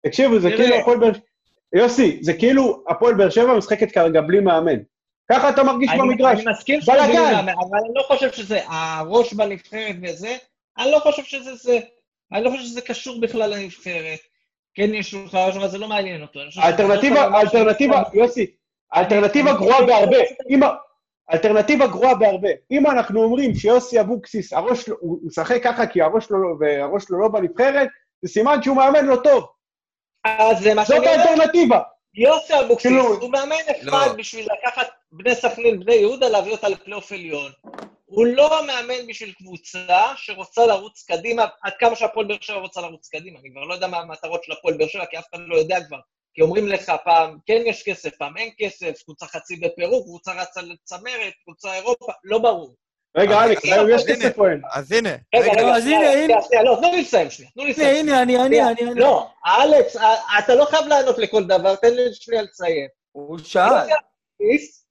[0.06, 0.50] תקשיבו, זה.
[0.52, 1.12] כאילו הפועל באר...
[1.74, 4.80] יוסי, זה כאילו הפועל באר שבע משחקת כרגע בלי מאמן.
[5.32, 6.40] ככה אתה מרגיש אני- במגרש.
[6.40, 6.82] אני מסכים.
[6.82, 10.36] שזה בלאגן, אבל אני לא חושב שזה הראש בנבחרת וזה,
[10.78, 11.80] אני לא חושב שזה זה.
[12.34, 14.20] אני לא חושב שזה קשור בכלל לנבחרת.
[14.76, 16.40] כן יש לך ראש, אבל זה לא מעניין אותו.
[16.58, 18.46] האלטרנטיבה, לא האלטרנטיבה, משהו- יוסי,
[18.92, 20.18] האלטרנטיבה גרועה בהרבה.
[20.50, 20.70] אם ה-
[21.30, 22.50] האלטרנטיבה גרועה בהרבה.
[22.72, 27.20] אם אנחנו אומרים שיוסי אבוקסיס, הראש שלו, הוא הוא משחק ככה כי הראש לא- שלו
[27.20, 27.88] לא בנבחרת,
[28.22, 29.44] זה סימן שהוא מאמן לא טוב.
[30.24, 31.28] אז זה מה זאת שאני אומר.
[31.30, 31.80] האלטרנטיבה.
[32.16, 34.14] יוסי אבוקסיס, כאילו- הוא מאמן נחמד לא.
[34.14, 37.52] בשביל לקחת בני סכנין, בני יהודה, להביא אותה לפלייאוף עליון.
[38.06, 43.08] הוא לא מאמן בשביל קבוצה שרוצה לרוץ קדימה, עד כמה שהפועל באר שבע רוצה לרוץ
[43.08, 43.40] קדימה.
[43.40, 45.78] אני כבר לא יודע מה המטרות של הפועל באר שבע, כי אף אחד לא יודע
[45.88, 46.00] כבר.
[46.34, 50.62] כי אומרים לך, פעם כן יש כסף, פעם אין כסף, קבוצה חצי בפירוק, קבוצה רצה
[50.62, 52.76] לצמרת, קבוצה אירופה, לא ברור.
[53.18, 54.04] רגע, אלכס, היום יש.
[54.08, 54.62] כסף או אין?
[54.74, 56.42] אז הנה, רגע, רגע, לא, אז הנה, הנה.
[56.42, 58.08] שנייה, לא, תנו לי לסיים שנייה, תנו לי לסיים.
[58.08, 58.62] הנה, אני, אני.
[58.62, 59.00] אני, אני.
[59.00, 59.98] לא, אלכס,
[60.40, 62.88] אתה לא חייב לענות לכל דבר, תן לי שנייה לציין.
[63.12, 63.62] הוא שאל.
[63.62, 64.84] יוסי אבוקסיס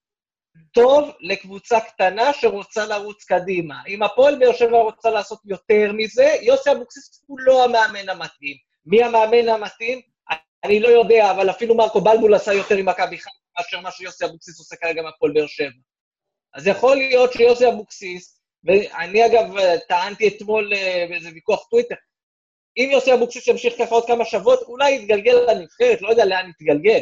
[0.75, 3.75] טוב לקבוצה קטנה שרוצה לרוץ קדימה.
[3.89, 8.57] אם הפועל באר שבע רוצה לעשות יותר מזה, יוסי אבוקסיס הוא לא המאמן המתאים.
[8.87, 10.01] מי המאמן המתאים?
[10.65, 14.25] אני לא יודע, אבל אפילו מרקו בלבול עשה יותר עם מכבי חיפה מאשר מה שיוסי
[14.25, 15.69] אבוקסיס עושה כרגע עם הפועל באר שבע.
[16.55, 19.55] אז יכול להיות שיוסי אבוקסיס, ואני אגב
[19.89, 21.95] טענתי אתמול אה, באיזה ויכוח טוויטר,
[22.77, 27.01] אם יוסי אבוקסיס ימשיך ככה עוד כמה שבועות, אולי יתגלגל לנבחרת, לא יודע לאן יתגלגל.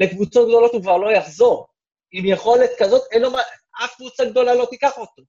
[0.00, 1.66] לקבוצות גדולות הוא כבר לא יחזור.
[2.12, 3.40] עם יכולת כזאת, אין לו מה,
[3.84, 5.22] אף קבוצה גדולה לא תיקח אותו.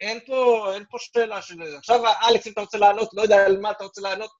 [0.00, 1.54] אין פה, אין פה שאלה של...
[1.76, 4.30] עכשיו, אלכס, אם אתה רוצה לענות, לא יודע על מה אתה רוצה לענות,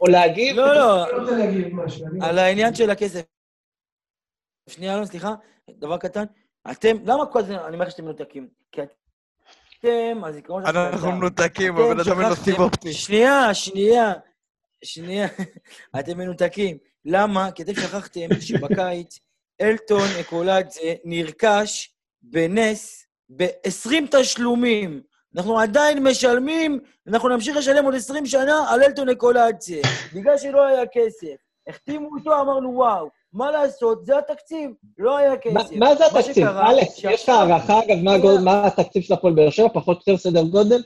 [0.00, 0.56] או להגיב.
[0.56, 2.06] לא, לא, אני רוצה להגיד משהו.
[2.06, 3.22] אני- על העניין של הכסף.
[4.68, 5.34] שנייה, אלון, סליחה,
[5.70, 6.24] דבר קטן.
[6.70, 8.48] אתם, למה כל הזמן, אני אומר שאתם מנותקים?
[8.72, 8.80] כי
[9.80, 10.78] אתם, הזיכרון שלכם...
[10.78, 11.12] אנחנו.
[11.12, 12.92] מנותקים, אתם הבן אדם אין לו שכחתם- סיב אופטי.
[12.92, 14.12] שנייה, שנייה,
[14.84, 15.26] שנייה.
[16.00, 16.78] אתם מנותקים.
[17.04, 17.50] למה?
[17.50, 19.18] כי אתם שכחתם שבקיץ
[19.60, 25.02] אלטון אקולדזה נרכש בנס ב-20 תשלומים.
[25.36, 29.80] אנחנו עדיין משלמים, אנחנו נמשיך לשלם עוד 20 שנה על אלטון אקולדזה,
[30.14, 31.34] בגלל שלא היה כסף.
[31.68, 35.72] החתימו אותו, אמרנו, וואו, מה לעשות, זה התקציב, לא היה כסף.
[35.76, 36.46] מה זה התקציב?
[36.46, 39.68] אלכס, יש לך הערכה, אגב, מה הגודל- מה התקציב של הפועל באר שבע?
[39.68, 40.82] פחות או יותר סדר גודל?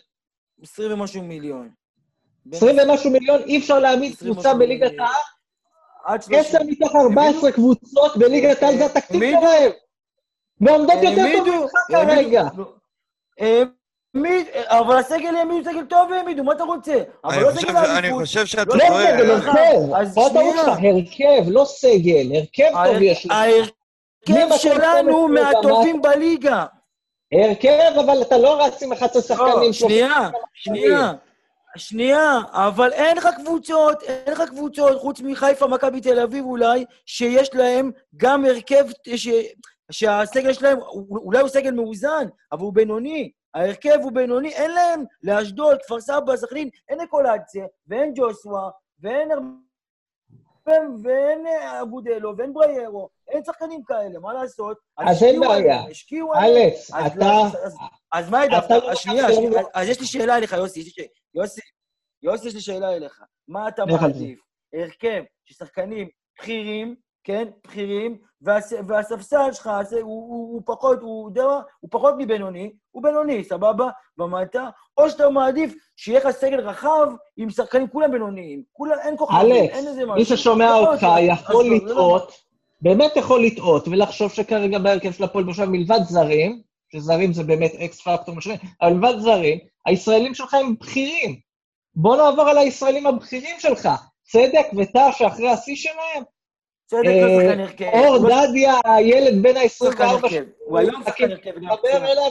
[0.62, 1.70] 20 ומשהו מיליון.
[2.52, 4.92] 20 ומשהו מיליון, אי אפשר להעמיד 20 קבוצה בליגת.
[4.98, 5.08] העל?
[6.04, 6.38] עד 30.
[6.40, 9.70] 10 מתוך 14 קבוצות בליגת העל זה התקציב שלהם.
[10.60, 12.42] ועומדות יותר טוב ממך כרגע.
[14.68, 16.94] אבל הסגל העמידו סגל טוב והעמידו, מה אתה רוצה?
[17.24, 18.20] אבל אני לא חושב- סגל אני האליפות.
[18.22, 19.06] חושב שאתה לא לא טועה.
[19.18, 19.30] סגל.
[19.30, 19.94] הרכב.
[19.96, 20.52] אז פה שנייה.
[20.52, 22.36] שלך, הרכב, לא סגל.
[22.36, 23.32] הרכב טוב יש לך.
[23.32, 26.64] ההרכב שלנו 12 מהטובים בליגה.
[27.32, 29.50] הרכב, אבל אתה לא רץ עם 11 שחקנים.
[29.66, 30.28] לא, שנייה.
[30.54, 31.12] שנייה.
[31.76, 37.50] שנייה, אבל אין לך קבוצות, אין לך קבוצות, חוץ מחיפה, מכבי תל אביב אולי, שיש
[37.54, 38.84] להם גם הרכב
[39.16, 39.28] ש...
[39.90, 40.78] שהסגל שלהם,
[41.10, 43.30] אולי הוא סגל מאוזן, אבל הוא בינוני.
[43.58, 50.72] ההרכב הוא בינוני, אין להם לאשדוד, כפר סבא, סכנין, אין אקולציה, ואין ג'וסווה, ואין הרבה,
[51.04, 54.78] ואין אה, אבודלו, ואין בריירו, אין שחקנים כאלה, מה לעשות?
[54.98, 55.80] אז אין בעיה.
[55.90, 56.70] השקיעו עליהם.
[56.94, 57.18] אז אתה...
[57.18, 57.44] לא,
[58.12, 58.70] אז- מה העדפת?
[58.70, 59.26] לא שנייה.
[59.74, 60.80] אז יש לי שאלה אליך, יוסי,
[61.34, 61.60] יוסי,
[62.22, 63.22] יוסי, יש לי שאלה אליך.
[63.48, 63.84] מה אתה.
[63.86, 64.40] מעדיף?
[64.74, 66.96] הרכב של שחקנים בכירים,
[67.28, 71.60] כן, בכירים, והס- והספסל שלך, זה- הוא- הוא הוא פחות, הוא יודע מה?
[71.80, 73.88] הוא פחות מבינוני, הוא בינוני, סבבה?
[74.18, 78.62] ומטה, או שאתה מעדיף שיהיה לך סגל רחב עם שחקנים כולם בינוניים.
[78.72, 80.14] כולם, אין כוכבים, אלכס, אין איזה משהו.
[80.14, 82.32] מי ששומע יכול אותך יכול לא, לא- לטעות,
[82.80, 86.62] באמת יכול לטעות, ולחשוב שכרגע בהרכב של הפועל שבע, מלבד זרים,
[86.92, 91.40] שזרים זה באמת אקס פקטור משנה, אבל מלבד זרים, הישראלים שלך הם בכירים.
[91.94, 93.88] בוא נעבור על הישראלים הבכירים שלך.
[94.22, 96.22] צדק וטאה שאחרי השיא שלהם,
[96.88, 97.84] צדק אה, לא שחקן הרכב.
[97.84, 100.44] אור לא דדיה, הילד בן שחקן ה-24, הרכב.
[100.64, 101.50] הוא היום שחקן הרכב.
[101.56, 101.90] מדבר פצוע.
[102.12, 102.30] אליו,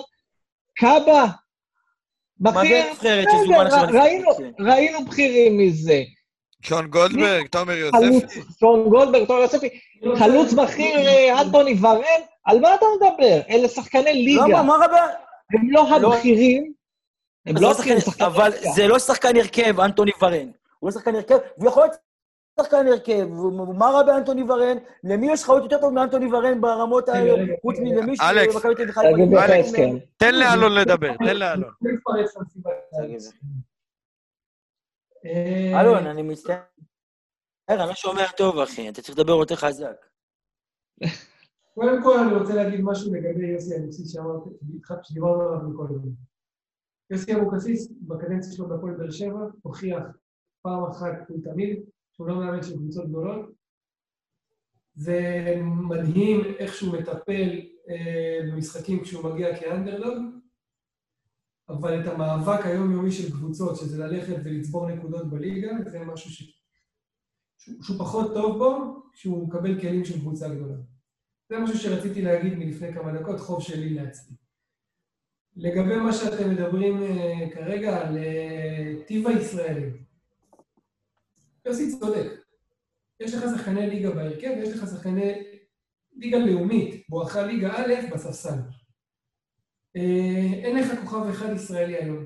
[0.77, 1.25] קאבה,
[2.39, 3.99] בכיר, מגן נבחרת שזומן עכשיו בסדר,
[4.71, 6.01] ראינו, בכירים מזה.
[6.61, 8.39] שון גולדברג, תומר יוספי.
[8.59, 9.69] שון גולדברג, תומר יוספי,
[10.19, 12.01] חלוץ בכיר אה, אנטוני ורן,
[12.45, 13.39] על מה אתה מדבר?
[13.49, 14.63] אלה שחקני ליגה, למה?
[14.63, 15.07] מה רבה?
[15.53, 16.73] הם לא לא- הבכירים,
[17.45, 18.51] הם לא לא שחקן- שחקני אבל.
[18.75, 20.49] זה לא שחקן הרכב, אנטוני ורן.
[20.79, 21.95] הוא לא שחקן הרכב, והוא יכול להיות
[22.61, 23.31] שחקן הרכב.
[23.31, 24.77] ומה רע באנטוני ורן?
[25.03, 27.53] למי יש חיות יותר טוב מאנטוני ורן ברמות האלה?
[27.61, 28.01] חוץ רגע.
[28.01, 29.99] ממי אלכס, יחזקאל.
[30.17, 31.71] תן לאלון לדבר, תן לאלון.
[35.79, 36.57] אלון, אני מצטער.
[37.69, 38.89] אני לא שומע טוב, אחי.
[38.89, 40.05] אתה צריך לדבר יותר חזק.
[41.75, 44.17] קודם כל אני רוצה להגיד משהו לגבי יוסי אבוקסיס
[45.03, 45.99] שדיברנו עליו מקודם.
[47.09, 50.03] יוסי אבוקסיס, בקדנציה שלו בהפועל באר שבע, הוכיח
[50.61, 51.83] פעם אחת ולתמיד
[52.17, 53.49] שהוא לא מאמן של קבוצות גדולות.
[54.95, 55.19] זה
[55.63, 60.23] מדהים איך שהוא מטפל אה, במשחקים כשהוא מגיע כאנדרדוג,
[61.69, 66.61] אבל את המאבק היומיומי של קבוצות, שזה ללכת ולצבור נקודות בליגה, זה משהו ש...
[67.57, 70.77] שהוא, שהוא פחות טוב בו, כשהוא מקבל כלים של קבוצה גדולה.
[71.49, 74.35] זה משהו שרציתי להגיד מלפני כמה דקות, חוב שלי לעצמי.
[75.55, 80.06] לגבי מה שאתם מדברים uh, כרגע על uh, טיב הישראלים.
[81.67, 82.31] יוסי צודק.
[83.19, 85.43] יש לך שחקני ליגה בהרכב ויש לך שחקני
[86.15, 88.59] ליגה לאומית, בואכה ליגה א' בספסל.
[89.97, 90.01] Uh,
[90.63, 92.25] אין לך כוכב אחד ישראלי היום.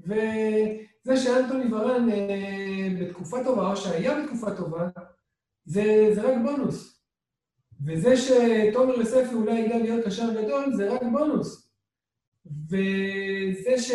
[0.00, 4.88] וזה שאנטוני ורן uh, בתקופה טובה, או שהיה בתקופה טובה,
[5.64, 7.02] זה, זה רק בונוס.
[7.86, 11.72] וזה שתומר יוספי אולי יגדל להיות קשר גדול, זה רק בונוס.
[12.46, 13.90] וזה ש...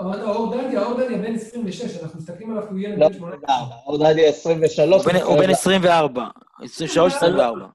[0.00, 3.14] אמרת אור דדיה, אור דדיה בן 26, אנחנו מסתכלים עליו כי הוא ילד לא, בן
[3.14, 3.56] 18.
[3.86, 6.24] אורדדי 23, הוא בן- הוא בן 24.
[6.62, 7.66] 23, 24.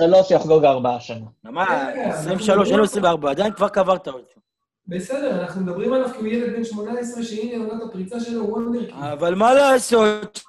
[0.00, 1.26] שלוש יחגוג ארבעה שנה.
[1.44, 4.40] מה, 23, אין לו 24, עדיין כבר קברת אותו.
[4.86, 8.94] בסדר, אנחנו מדברים עליו כי הוא ילד בן 18, שהנה עונת הפריצה שלו, הוא וונדרקיד.
[9.00, 10.40] אבל מה לעשות?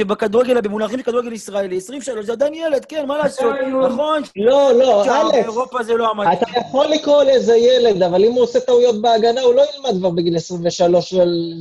[0.00, 3.54] שבכדורגל, במונחים של כדורגל ישראלי, 23 זה עדיין ילד, כן, מה לעשות?
[3.90, 6.30] נכון, לא, לא, אלכס, באירופה זה לא המצב.
[6.32, 10.10] אתה יכול לקרוא לזה ילד, אבל אם הוא עושה טעויות בהגנה, הוא לא ילמד כבר
[10.10, 11.14] בגיל 23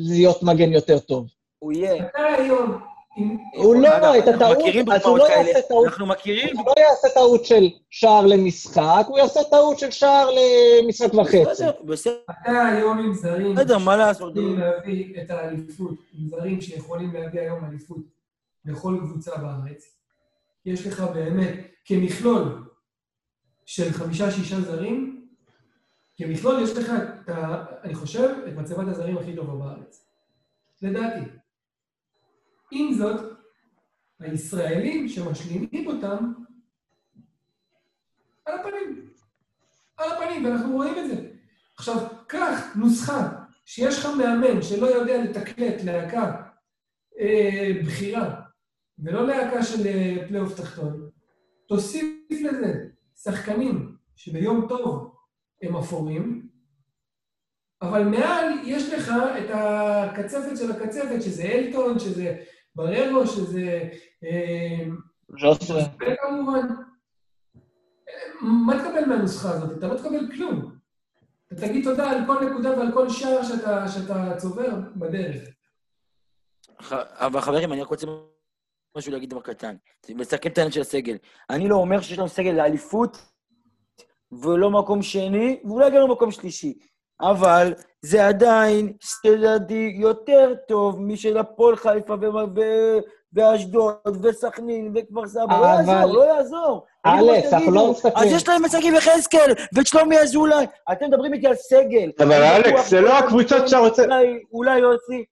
[0.10, 1.26] להיות מגן יותר טוב.
[1.60, 1.96] הוא יהיה.
[2.06, 2.80] אתה היום,
[3.18, 5.24] עם- הוא לא, את אנחנו הטעות, מכירים אז הוא לא.
[5.24, 9.92] יעשה טעות, אנחנו מכירים, הוא לא יעשה טעות של שער למשחק, הוא יעשה טעות של
[9.92, 10.30] שער
[10.84, 11.44] למשחק וחצי.
[11.46, 13.56] בסדר, בסדר, אתה היום עם זרים...
[13.56, 14.34] בסדר, מה לעשות?
[14.34, 18.19] שיכולים להביא את האליפות, עם זרים שיכולים להביא היום אליפות
[18.66, 20.00] לכל קבוצה בארץ.
[20.66, 21.54] יש לך באמת,
[21.86, 22.70] כמכלול
[23.66, 25.28] של חמישה-שישה זרים,
[26.18, 27.30] כמכלול יש לך, את
[27.84, 30.08] אני חושב, את מצבת הזרים הכי טובה בארץ.
[30.82, 31.30] לדעתי.
[32.72, 33.40] עם זאת,
[34.20, 36.34] הישראלים שמשלימים אותם,
[38.46, 39.10] על הפנים.
[39.98, 41.30] על הפנים, ואנחנו רואים את זה.
[41.76, 43.30] עכשיו, קח נוסחה
[43.66, 46.42] שיש לך מאמן שלא יודע לתקלט להקה
[47.20, 48.42] אה, בכירה,
[49.04, 51.10] ולא להקה של אה, פלייאוף תחתון,
[51.68, 52.86] תוסיף לזה
[53.16, 55.16] שחקנים שביום טוב
[55.62, 56.50] הם אפורים,
[57.82, 62.38] אבל מעל יש לך את הקצפת של הקצפת, שזה אלטון, שזה
[62.76, 63.90] בררו, שזה...
[64.24, 64.86] אה,
[65.40, 65.82] ז'וסווה.
[65.96, 66.68] וכמובן,
[68.42, 69.78] מה תקבל מהנוסחה הזאת?
[69.78, 70.76] אתה לא תקבל כלום.
[71.48, 75.42] אתה תגיד תודה על כל נקודה ועל כל שער שאתה, שאתה צובר בדרך.
[76.92, 78.08] אבל חברים, אני רק רוצה
[79.00, 79.76] משהו להגיד דבר קטן.
[80.10, 81.18] מסכם את העניין של הסגל.
[81.50, 83.18] אני לא אומר שיש לנו סגל לאליפות,
[84.32, 86.74] ולא מקום שני, ואולי גם לא מקום שלישי.
[87.22, 88.94] אבל זה עדיין,
[89.26, 93.00] לדעתי, יותר טוב משל הפועל חיפה ו- ו-
[93.34, 96.86] ואשדוד, וסכנין, וכפר סבא, לא יעזור, לא יעזור.
[97.06, 97.92] אלכס, אנחנו לא.
[97.92, 98.28] מסתכלים.
[98.28, 100.66] אז יש להם את שגיב יחזקאל, ואת שלומי אזולאי.
[100.92, 102.12] אתם מדברים איתי על סגל.
[102.20, 104.04] אבל אלכס, זה לא הקבוצות שאתה רוצה-
[104.54, 105.26] אולי יוסי.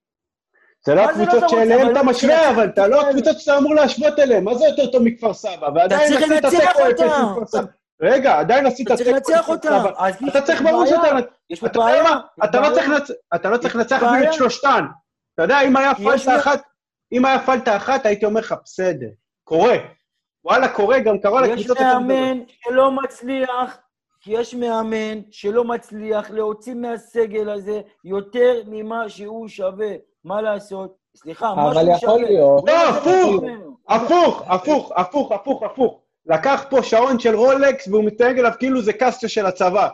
[0.88, 1.50] זה לא זה לא הקבוצות?
[1.50, 3.10] שאליהן אתה לא משווה, אבל אתה לא אותם.
[3.10, 4.43] הקבוצות שאתה אמור להשוות אליהן.
[4.43, 5.67] מה זה יותר טוב מכפר סבא?
[5.76, 7.02] ועדיין צריך עשית תיקו אפס.
[7.36, 7.65] כפר סבא.
[8.02, 9.69] רגע, עדיין עשית צריך תיקו לנצח עם כפר אותם.
[9.69, 10.08] סבא.
[10.28, 10.86] יש אתה צריך ברור.
[10.86, 11.17] שאתה...
[11.50, 12.04] יש פה בעיה.
[12.04, 12.76] יש אתה לא.
[12.76, 14.23] צריך לנצח- אתה לא צריך אפילו.
[14.23, 14.86] את שלושתן.
[15.34, 16.62] אתה יודע, אם היה יש פלטה אחת,
[17.12, 19.08] אם היה פלטה אחת, הייתי אומר לך, בסדר.
[19.43, 19.78] קורה.
[20.45, 22.02] וואלה, קורה, גם קרה יש לקבוצות גדולות.
[22.02, 23.78] מאמן שלא מצליח,
[24.21, 29.91] כי יש מאמן שלא מצליח להוציא מהסגל הזה יותר ממה שהוא שווה.
[30.27, 30.95] מה לעשות?
[31.15, 32.21] סליחה, מה אבל יכול.
[32.21, 32.63] להיות.
[32.67, 33.43] לא הפוך.
[33.89, 35.99] הפוך, הפוך, הפוך, הפוך, הפוך.
[36.25, 39.87] לקח פה שעון של רולקס והוא מתנהג אליו כאילו זה קסטה של הצבא.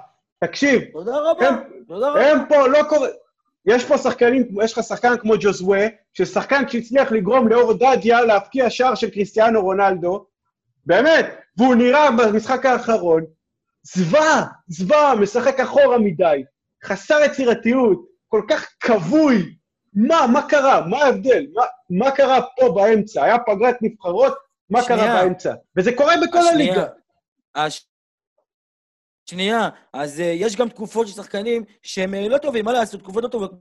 [0.43, 2.31] תקשיב, תודה רבה, הם- תודה רבה.
[2.31, 3.07] הם פה לא קורה...
[3.65, 5.79] יש פה שחקנים, יש לך שחקן כמו ג'וזווה,
[6.13, 10.25] ששחקן שהצליח לגרום לאור דדיה להבקיע שער של קריסטיאנו רונלדו,
[10.85, 11.25] באמת,
[11.57, 13.23] והוא נראה במשחק האחרון,
[13.83, 16.43] זוועה, זוועה, משחק אחורה מדי,
[16.83, 19.55] חסר יצירתיות, כל כך כבוי.
[19.95, 20.81] מה, מה קרה?
[20.87, 21.45] מה ההבדל?
[21.53, 23.23] מה, מה קרה פה באמצע?
[23.23, 24.33] היה פגרת נבחרות,
[24.69, 25.15] מה קרה שנייה.
[25.23, 25.53] באמצע?
[25.77, 26.85] וזה קורה בכל השנייה, הליגה.
[27.55, 27.85] הש-
[29.25, 33.23] שנייה, אז uh, יש גם תקופות של שחקנים שהם אה, לא טובים, מה לעשות, תקופות
[33.23, 33.51] לא טובות,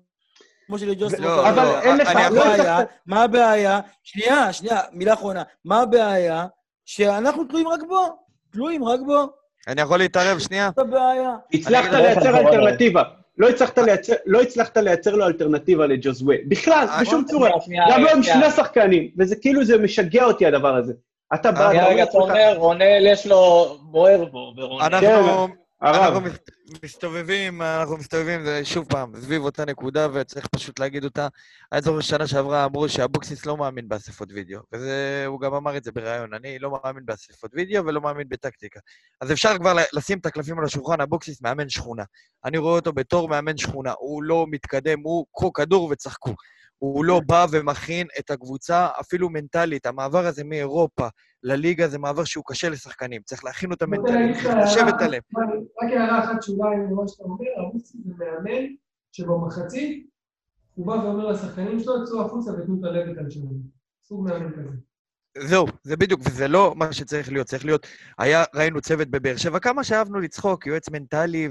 [0.67, 1.49] כמו של ג'וס לא, ווקר.
[1.49, 2.79] אבל אין לך- מה לא הבעיה?
[3.07, 3.81] מה הבעיה?
[4.03, 5.43] שנייה, שנייה, מילה אחרונה.
[5.65, 6.47] מה הבעיה?
[6.85, 8.07] שאנחנו תלויים רק בו.
[8.53, 9.27] תלויים רק בו.
[9.69, 10.69] אני יכול להתערב שנייה?
[10.69, 11.31] זאת הבעיה.
[11.53, 12.37] הצלחת לייצר.
[12.39, 13.03] אלטרנטיבה.
[13.39, 16.37] לא הצלחת לייצר, לא הצלחת לייצר לו אלטרנטיבה לג'וזווה.
[16.49, 17.51] בכלל, אה, בשום אה, צורה.
[17.91, 18.23] גם לא עם.
[18.23, 20.93] שני שחקנים, וזה כאילו זה משגע אותי הדבר הזה.
[21.35, 24.85] אתה בא, אתה אומר רגע, אתה אומר, רונל יש לו בוער בו, ורונל.
[24.85, 25.62] אנחנו...
[25.83, 26.39] אנחנו הרב, מס-
[26.85, 31.29] מסתובבים, אנחנו מסתובבים, זה שוב פעם, סביב אותה נקודה, וצריך פשוט להגיד אותה.
[31.73, 35.93] אני זוכר שנה שעברה אמרו שאבוקסיס לא מאמין באספות וידאו, והוא גם אמר את זה
[35.93, 38.81] בריאיון, אני לא מאמין באספות וידאו ולא מאמין בטקטיקה.
[39.21, 42.05] אז אפשר כבר לשים את הקלפים על השולחן, אבוקסיס מאמן שכונה.
[42.45, 46.35] אני רואה אותו בתור מאמן שכונה, הוא לא מתקדם, הוא קחו כדור וצחקו.
[46.83, 49.87] הוא לא בא ומכין את הקבוצה, אפילו מנטלית.
[49.87, 51.09] המעבר הזה מאירופה
[51.43, 53.23] לליגה זה מעבר שהוא קשה לשחקנים.
[53.23, 55.23] צריך להכין אותם מנטלית, לשבת עליהם.
[55.83, 58.67] רק הערה אחת שוליים למה שאתה אומר, אבוקסיס זה מאמן
[59.13, 60.07] שבמחצית
[60.75, 63.51] הוא בא ואומר לשחקנים שלו, צאו החוצה ותנו את הלב את הנשמה.
[64.05, 64.71] סוג מאמן כזה.
[65.39, 67.47] זהו, זה בדיוק, וזה לא מה שצריך להיות.
[67.47, 67.87] צריך להיות,
[68.19, 71.49] היה, ראינו צוות בבאר שבע, כמה שאהבנו לצחוק, יועץ מנטלי,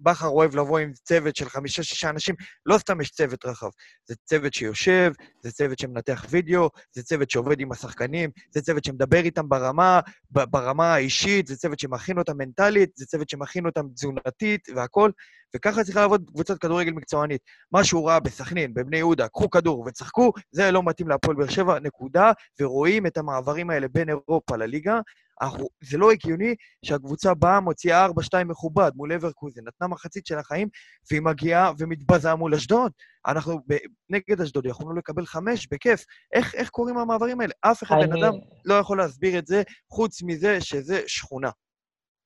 [0.00, 2.34] ובכר אוהב לבוא עם צוות של חמישה-שישה אנשים,
[2.66, 3.68] לא סתם יש צוות רחב.
[4.08, 9.20] זה צוות שיושב, זה צוות שמנתח וידאו, זה צוות שעובד עם השחקנים, זה צוות שמדבר
[9.24, 15.12] איתם ברמה, ברמה האישית, זה צוות שמכין אותם מנטלית, זה צוות שמכין אותם תזונתית והכול,
[15.56, 17.40] וככה צריכה לעבוד קבוצת כדורגל מקצוענית.
[17.72, 21.78] מה שהוא ראה בסכנין, בבני יהודה, קחו כדור וצחקו, זה לא מתאים להפועל באר שבע,
[21.80, 22.32] נקודה.
[22.60, 25.00] ורואים את המעברים האלה בין אירופה לליגה.
[25.42, 28.10] אנחנו, זה לא הגיוני שהקבוצה באה, מוציאה 4-2
[28.44, 30.68] מכובד מול לברקוזן, נתנה מחצית של החיים,
[31.10, 32.92] והיא מגיעה ומתבזה מול אשדוד.
[33.26, 33.76] אנחנו ב,
[34.10, 36.04] נגד אשדוד יכולנו לקבל חמש, בכיף.
[36.32, 37.52] איך, איך קורים המעברים האלה?
[37.60, 38.32] אף אחד, בן אני- אדם,
[38.64, 41.50] לא יכול להסביר את זה, חוץ מזה שזה שכונה.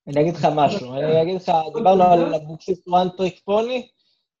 [0.07, 3.87] אני אגיד לך משהו, אני אגיד לך, דיברנו על אבוקסיס one trick pony,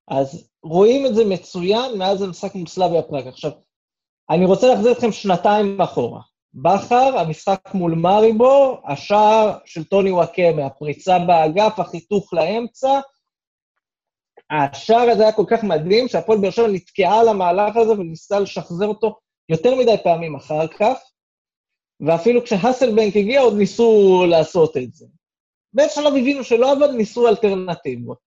[0.07, 3.27] אז רואים את זה מצוין מאז המשחק מול סלאביה פראג.
[3.27, 3.51] עכשיו,
[4.29, 6.21] אני רוצה להחזיר אתכם שנתיים אחורה.
[6.55, 12.99] בכר, המשחק מול מריבור, השער של טוני וואקמה, הפריצה באגף, החיתוך לאמצע.
[14.51, 18.87] השער הזה היה כל כך מדהים, שהפועל באר שבע נתקעה על המהלך הזה וניסתה לשחזר
[18.87, 20.97] אותו יותר מדי פעמים אחר כך,
[21.99, 25.05] ואפילו כשהסלבנק הגיע עוד ניסו לעשות את זה.
[25.73, 28.17] באיזשהו שלב הבינו שלא עבד, ניסו אלטרנטיבות.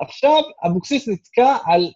[0.00, 1.90] עכשיו אבוקסיס נתקע על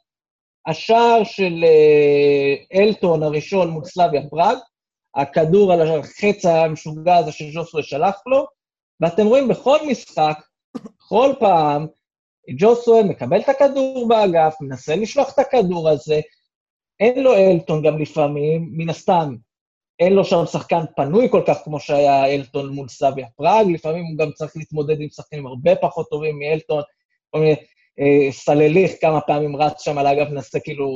[0.66, 4.58] השער של אה, אלטון הראשון מול סלאביה פראג,
[5.14, 8.46] הכדור על החץ המשוגע הזה שג'וסווה שלח לו,
[9.00, 10.38] ואתם רואים בכל משחק,
[11.08, 11.86] כל פעם,
[12.58, 16.20] ג'וסווה מקבל את הכדור באגף, מנסה לשלוח את הכדור הזה,
[17.00, 19.36] אין לו אלטון גם לפעמים, מן הסתם,
[19.98, 24.18] אין לו שם שחקן פנוי כל כך כמו שהיה אלטון מול סלאביה פראג, לפעמים הוא
[24.18, 26.82] גם צריך להתמודד עם שחקנים הרבה פחות טובים מאלטון,
[27.30, 27.56] כל מיני
[28.00, 30.88] אה, סלליך כמה פעמים רץ שם על האגף, מנסה כאילו,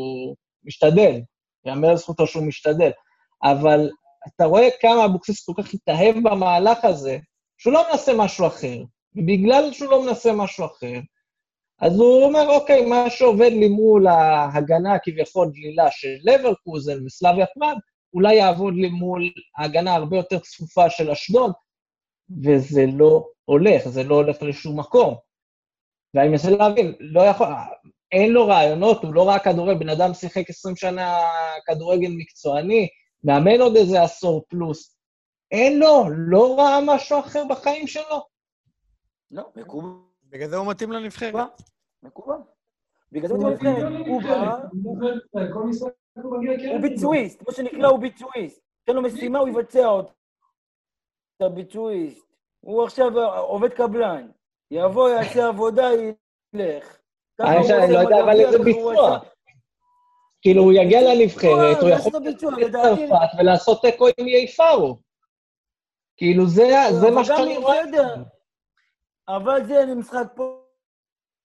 [0.64, 1.20] משתדל,
[1.66, 2.90] יאמר לזכותו שהוא משתדל,
[3.42, 3.90] אבל
[4.26, 7.18] אתה רואה כמה אבוקסיס כל כך התאהב במהלך הזה,
[7.58, 8.76] שהוא לא מנסה משהו אחר,
[9.16, 11.00] ובגלל שהוא לא מנסה משהו אחר,
[11.80, 17.76] אז הוא אומר, אוקיי, מה שעובד לי מול ההגנה כביכול דלילה של לברקוזן וסלאביה פראג,
[18.14, 21.52] אולי יעבוד לי מול ההגנה הרבה יותר צפופה של אשדוד,
[22.44, 25.14] וזה לא הולך, זה לא הולך לשום מקום.
[26.14, 27.46] ואני מנסה להבין, לא יכול,
[28.12, 31.18] אין לו רעיונות, הוא לא ראה כדורגל, בן אדם שיחק 20 שנה
[31.66, 32.88] כדורגל מקצועני,
[33.26, 34.96] מאמן עוד איזה עשור פלוס.
[35.50, 38.26] אין לו, לא ראה משהו אחר בחיים שלו.
[39.30, 39.88] לא, מקובל.
[40.24, 41.62] בגלל זה הוא מתאים לנבחרת.
[42.02, 42.36] מקובל.
[43.12, 43.82] בגלל זה הוא נבחרת.
[44.06, 44.56] הוא בא,
[46.72, 48.60] הוא ביצועיסט, מה שנקרא הוא ביצועיסט.
[48.84, 50.12] תן לו משימה, הוא יבצע אותה.
[51.36, 52.26] אתה ביצועיסט.
[52.60, 54.28] הוא עכשיו עובד קבלן.
[54.70, 56.98] יבוא, יעשה עבודה, ילך.
[57.38, 59.18] ככה אני לא יודע אבל איזה ביצוע.
[60.46, 62.12] כאילו, הוא יגיע לנבחרת, הוא יכול.
[62.56, 64.98] לצרפת ולעשות תיקו עם איי פארו.
[66.16, 67.80] כאילו, זה אבל מה שאני רואה.
[69.28, 70.60] אבל זה משחק פה,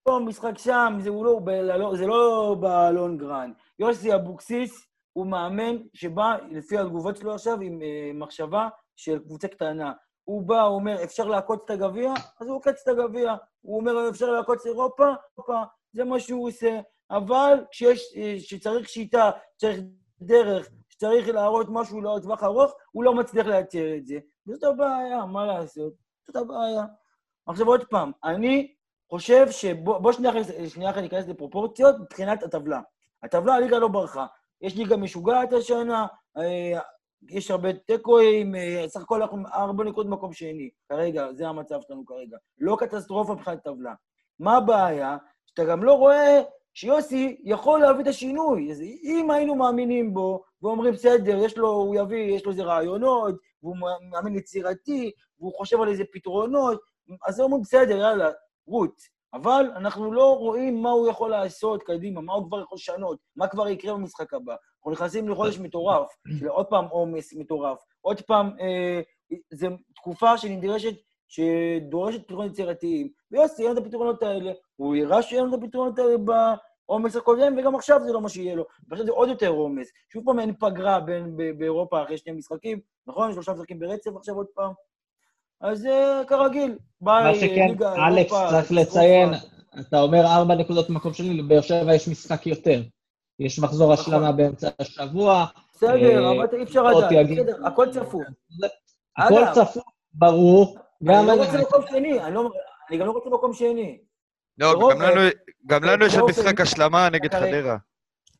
[0.03, 3.51] פה, משחק שם, זה, לא, זה לא בלונגרן.
[3.79, 9.93] יוסי אבוקסיס הוא מאמן שבא, לפי התגובות שלו עכשיו, עם אה, מחשבה של קבוצה קטנה.
[10.23, 12.13] הוא בא, הוא אומר, אפשר לעקוץ את הגביע?
[12.41, 13.35] אז הוא עוקץ את הגביע.
[13.61, 15.05] הוא אומר, אפשר לעקוץ אירופה?
[15.37, 15.63] אירופה.
[15.93, 16.79] זה מה שהוא עושה.
[17.12, 19.80] אבל כשיש, אה, שצריך שיטה, צריך
[20.22, 24.20] דרך, שצריך להראות משהו לטווח ארוך, הוא לא מצליח לייצר את זה.
[24.47, 25.93] וזאת הבעיה, מה לעשות?
[26.28, 26.86] זאת הבעיה.
[27.47, 28.74] עכשיו עוד פעם, אני
[29.09, 30.34] חושב שבוא בוא שנייה
[30.68, 32.82] שנייה אחרי ניכנס לפרופורציות מבחינת הטבלה.
[33.24, 34.26] הטבלה, הליגה לא ברחה.
[34.62, 36.07] יש ליגה משוגעת השנה,
[36.38, 36.80] אה,
[37.30, 40.70] יש הרבה תיקואים, אה, סך הכל אנחנו ארבע נקודות במקום שני.
[40.89, 42.38] כרגע, זה המצב שלנו כרגע.
[42.59, 43.93] לא קטסטרופה מבחינת טבלה.
[44.39, 45.18] מה הבעיה?
[45.45, 46.41] שאתה גם לא רואה
[46.74, 48.72] שיוסי יכול להביא את השינוי.
[48.72, 53.36] אז אם היינו מאמינים בו, ואומרים, בסדר, יש לו, הוא יביא, יש לו איזה רעיונות,
[53.63, 53.78] והוא
[54.11, 56.82] מאמין יצירתי, והוא חושב על איזה פתרונות,
[57.28, 58.30] אז אומרים, בסדר, יאללה,
[58.67, 59.09] רוץ.
[59.34, 63.47] אבל אנחנו לא רואים מה הוא יכול לעשות קדימה, מה הוא כבר יכול לשנות, מה
[63.47, 64.55] כבר יקרה במשחק הבא.
[64.78, 69.01] אנחנו נכנסים לחודש מטורף, של עוד פעם עומס מטורף, עוד פעם, אה,
[69.53, 70.93] זו תקופה שנדרשת,
[71.32, 73.09] שדורשת פתרונות יצירתיים.
[73.32, 74.51] ויוסי, אין את הפתרונות האלה.
[74.75, 78.65] הוא הראה שאין את הפתרונות האלה בעומס הקודם, וגם עכשיו זה לא מה שיהיה לו.
[78.88, 79.88] ועכשיו זה עוד יותר עומס.
[80.13, 83.34] שוב פעם אין פגרה בין, ב- באירופה אחרי שני משחקים, נכון?
[83.34, 84.71] שלושה משחקים ברצף עכשיו עוד פעם.
[85.61, 87.67] אז אה, כרגיל, ביי, מה שכן,
[88.07, 88.71] אלכס, צריך.
[88.71, 89.29] לציין,
[89.79, 92.82] אתה אומר ארבע נקודות במקום שני, לבאר שבע יש משחק יותר.
[93.39, 94.13] יש מחזור נכון.
[94.13, 98.25] השלמה באמצע השבוע, בסדר, אה, אבל אי אפשר לדעת, בסדר, הכל צפוי.
[99.17, 100.77] הכל צפוי, ברור.
[101.03, 102.49] גם אני לא רוצה מקום שני, אני לא-
[102.89, 103.97] אני גם לא רוצה מקום שני.
[104.57, 104.91] לא, ברוב-
[105.67, 107.33] גם לנו- יש עוד משחק השלמה נגד.
[107.33, 107.77] חדרה.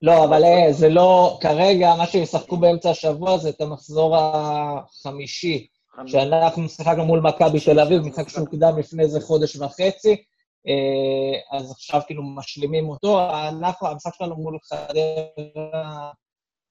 [0.01, 5.68] לא, אבל אה, זה לא, כרגע, מה שהם ישחקו באמצע השבוע זה את המחזור החמישי,
[6.05, 10.24] שאנחנו שיחקנו מול מכבי תל אביב, משחק שהוקדם לפני איזה חודש וחצי,
[10.68, 13.20] אה, אז עכשיו כאילו משלימים אותו.
[13.49, 16.12] אנחנו, המשחק שלנו מול חדרה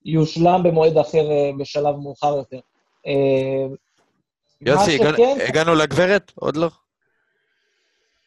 [0.05, 2.61] יושלם במועד אחר אה, בשלב מאוחר יותר.
[4.61, 6.33] יוסי, הגענו- שכן, הגענו לגברת?
[6.35, 6.69] עוד לא?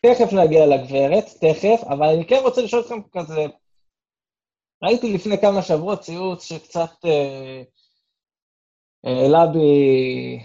[0.02, 3.46] תכף נגיע לגברת, תכף, אבל אני כן רוצה לשאול אתכם כזה,
[4.84, 7.62] ראיתי לפני כמה שבועות ציוץ שקצת אה,
[9.04, 10.40] העלה בי,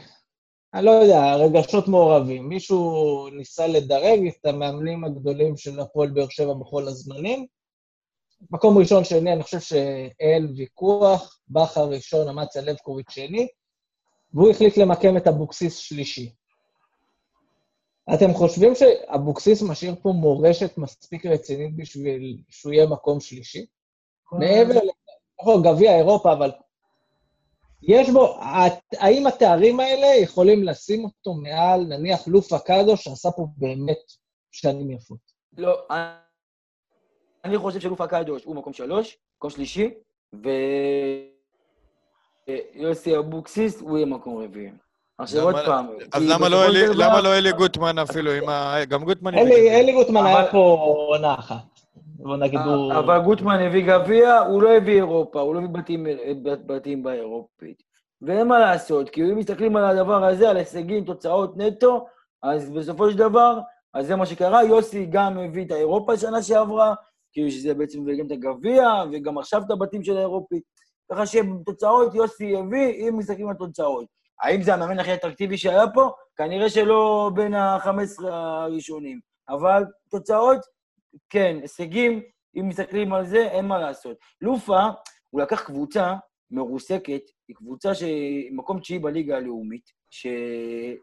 [0.75, 2.49] אני לא יודע, רגשות מעורבים.
[2.49, 7.47] מישהו ניסה לדרג את המאמנים הגדולים של הפועל באר שבע בכל הזמנים.
[8.51, 13.49] מקום ראשון, שני, אני חושב שאין ויכוח, בכר ראשון, אמציה לבקוביץ' שני,
[14.35, 16.33] והוא החליט למקם את אבוקסיס שלישי.
[18.15, 23.67] אתם חושבים שאבוקסיס משאיר פה מורשת מספיק רצינית בשביל שהוא יהיה מקום שלישי?
[24.33, 24.89] מעבר ל...
[25.41, 26.51] נכון, גביע אירופה, אבל
[27.83, 28.39] יש בו...
[28.93, 33.99] האם התארים האלה יכולים לשים אותו מעל, נניח, לופה קאדו, שעשה פה באמת
[34.51, 35.19] שנים יפות?
[35.57, 35.87] לא,
[37.45, 39.91] אני- חושב שלופה קדוש הוא מקום שלוש, מקום שלישי,
[42.49, 44.71] ויוסי אבוקסיס הוא יהיה מקום רביעי.
[45.19, 45.87] עכשיו עוד למה- פעם.
[46.13, 48.85] אז למה לא אלי- למה לא אלי גוטמן אפילו עם ה...
[48.89, 49.35] גם גוטמן...
[49.35, 49.79] אלי גביע.
[49.81, 50.59] אלי גוטמן היה אבל- פה
[51.09, 51.57] עונה אחת.
[51.97, 52.93] בוא נגיד, הוא...
[52.93, 56.07] אבל גוטמן הביא גביע, הוא לא הביא אירופה, הוא לא הביא בתים,
[56.43, 57.83] בתים באירופית.
[58.23, 62.07] ואין מה לעשות, כי אם מסתכלים על הדבר הזה, על הישגים, תוצאות נטו,
[62.43, 63.59] אז בסופו של דבר,
[63.95, 64.63] אז זה מה שקרה.
[64.65, 66.95] יוסי גם הביא את האירופה שנה שעברה,
[67.33, 70.63] כאילו שזה בעצם גם את הגביע, וגם עכשיו את הבתים של האירופית.
[71.13, 74.07] ככה שבתוצאות יוסי הביא, אם מסתכלים על תוצאות.
[74.41, 76.11] האם זה המאמן הכי אטרקטיבי שהיה פה?
[76.37, 79.21] כנראה שלא בין ה-15 הראשונים.
[79.49, 80.59] אבל תוצאות,
[81.31, 82.23] כן, הישגים,
[82.57, 84.17] אם מסתכלים על זה, אין מה לעשות.
[84.41, 84.81] לופה,
[85.31, 86.15] הוא לקח קבוצה
[86.51, 90.99] מרוסקת, היא קבוצה שמקום תשיעי בליגה הלאומית, ששלמה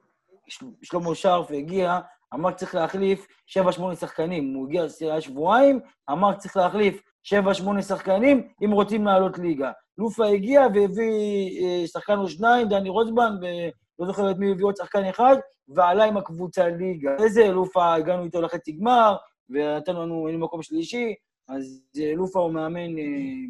[1.16, 2.00] שרף הגיע,
[2.34, 4.54] אמר שצריך להחליף 7-8 שחקנים.
[4.54, 5.80] הוא הגיע היה שבועיים,
[6.12, 9.72] אמר שצריך להחליף 7-8 שחקנים אם רוצים לעלות ליגה.
[9.98, 14.76] לופה הגיע והביא אה, שחקן או שניים, דני רוזמן, ולא זוכר את מי הביא עוד
[14.78, 15.36] שחקן אחד,
[15.68, 17.16] ועלה עם הקבוצה ליגה.
[17.24, 19.16] איזה לופה, הגענו איתו לחצי גמר,
[19.50, 21.14] ונתן לנו, היינו מקום שלישי,
[21.48, 23.04] אז אה, לופה הוא מאמן אה,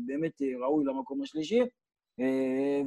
[0.08, 1.62] באמת ראוי למקום השלישי.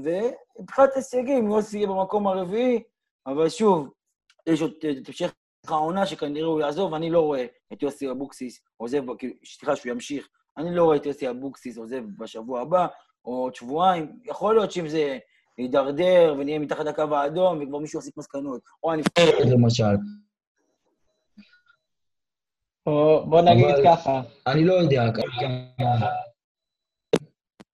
[0.05, 2.83] ומבחינת הישגים, יוסי יהיה במקום הרביעי,
[3.27, 3.89] אבל שוב,
[4.47, 5.33] יש עוד את המשך
[5.67, 9.03] העונה שכנראה הוא יעזוב, אני לא רואה את יוסי אבוקסיס עוזב,
[9.45, 12.87] סליחה שהוא ימשיך, אני לא רואה את יוסי אבוקסיס עוזב בשבוע הבא,
[13.25, 14.19] או עוד שבועיים.
[14.25, 15.19] יכול להיות שאם זה
[15.59, 19.85] יידרדר ונהיה מתחת לקו האדום, וכבר מישהו יסיק מסקנות, או הנבחרת למשל.
[22.87, 26.07] בוא, בוא נגיד אבל- ככה, אני לא יודע, כמה...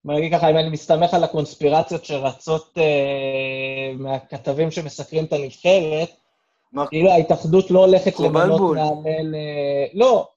[0.04, 6.08] בוא נגיד ככה, אם אני מסתמך על הקונספירציות שרצות אה, מהכתבים שמסקרים את הנבחרת,
[6.72, 8.76] מה- כאילו ההתאחדות לא הולכת למנות.
[8.76, 9.34] מאמן...
[9.34, 10.28] אה, לא,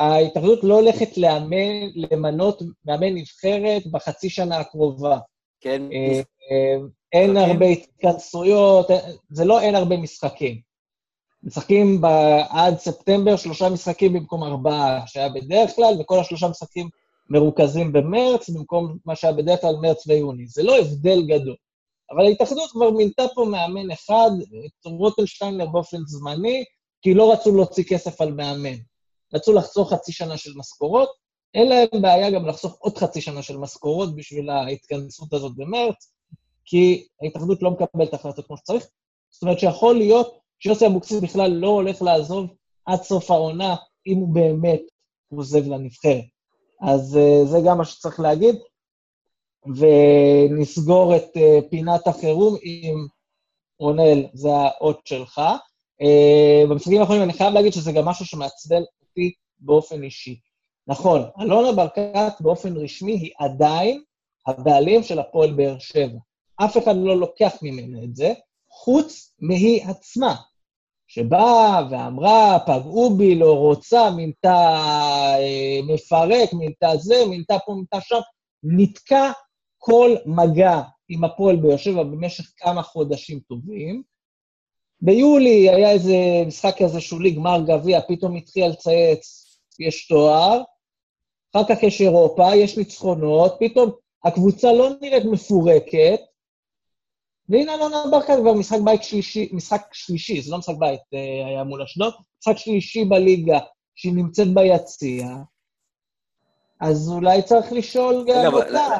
[0.00, 5.18] ההתאחדות לא הולכת לאמן, למנות מאמן נבחרת בחצי שנה הקרובה.
[5.60, 6.20] כן, אה,
[7.12, 7.36] אין?
[7.36, 8.86] הרבה התכנסויות,
[9.30, 10.60] זה לא אין הרבה משחקים.
[11.42, 16.88] משחקים ב- עד ספטמבר שלושה משחקים במקום ארבעה שהיה בדרך כלל, וכל השלושה משחקים
[17.30, 20.46] מרוכזים במרץ במקום מה שהיה בדרך כלל מרץ ויוני.
[20.46, 21.56] זה לא הבדל גדול.
[22.10, 24.30] אבל ההתאחדות כבר מינתה פה מאמן אחד,
[24.66, 26.64] את רוטנשטיינר באופן זמני,
[27.02, 28.76] כי לא רצו להוציא כסף על מאמן.
[29.34, 31.08] רצו לחסוך חצי שנה של משכורות,
[31.54, 36.12] אין להם בעיה גם לחסוך עוד חצי שנה של משכורות בשביל ההתכנסות הזאת במרץ,
[36.64, 38.86] כי ההתאחדות לא מקבלת החלטות כמו שצריך.
[39.30, 42.46] זאת אומרת שיכול להיות שיוסי אבוקסיס בכלל לא הולך לעזוב
[42.86, 43.76] עד סוף העונה,
[44.06, 44.80] אם הוא באמת
[45.34, 46.24] עוזב לנבחרת.
[46.80, 48.54] אז uh, זה גם מה שצריך להגיד.
[49.66, 53.06] ונסגור את uh, פינת החירום עם
[53.78, 55.40] רונל, זה האות שלך.
[56.02, 60.40] Uh, במשחקים האחרונים אני חייב להגיד שזה גם משהו שמעצבן אותי באופן אישי.
[60.86, 64.02] נכון, אלונה ברקת באופן רשמי היא עדיין
[64.46, 66.18] הבעלים של הפועל באר שבע.
[66.56, 68.32] אף אחד לא לוקח ממנה את זה,
[68.70, 70.34] חוץ מהיא עצמה,
[71.06, 74.76] שבאה ואמרה, פגעו בי, לא רוצה, מינתה
[75.38, 78.20] אה, מפרק, מינתה זה, מינתה פה, מינתה שם,
[78.62, 79.30] נתקע
[79.78, 84.02] כל מגע עם הפועל באר שבע במשך כמה חודשים טובים.
[85.02, 86.14] ביולי היה איזה
[86.46, 89.46] משחק כזה שולי, גמר גביע, פתאום התחיל לצייץ,
[89.78, 90.62] יש תואר,
[91.54, 93.90] אחר כך יש אירופה, יש ניצחונות, פתאום
[94.24, 96.20] הקבוצה לא נראית מפורקת,
[97.48, 101.64] והנה אלונה ברקת כבר משחק בית שלישי, משחק שלישי, זה לא משחק בית, אה, היה
[101.64, 103.58] מול אשדוד, משחק שלישי בליגה,
[103.94, 105.26] שהיא נמצאת ביציע,
[106.80, 108.96] אז אולי צריך לשאול גם אותה.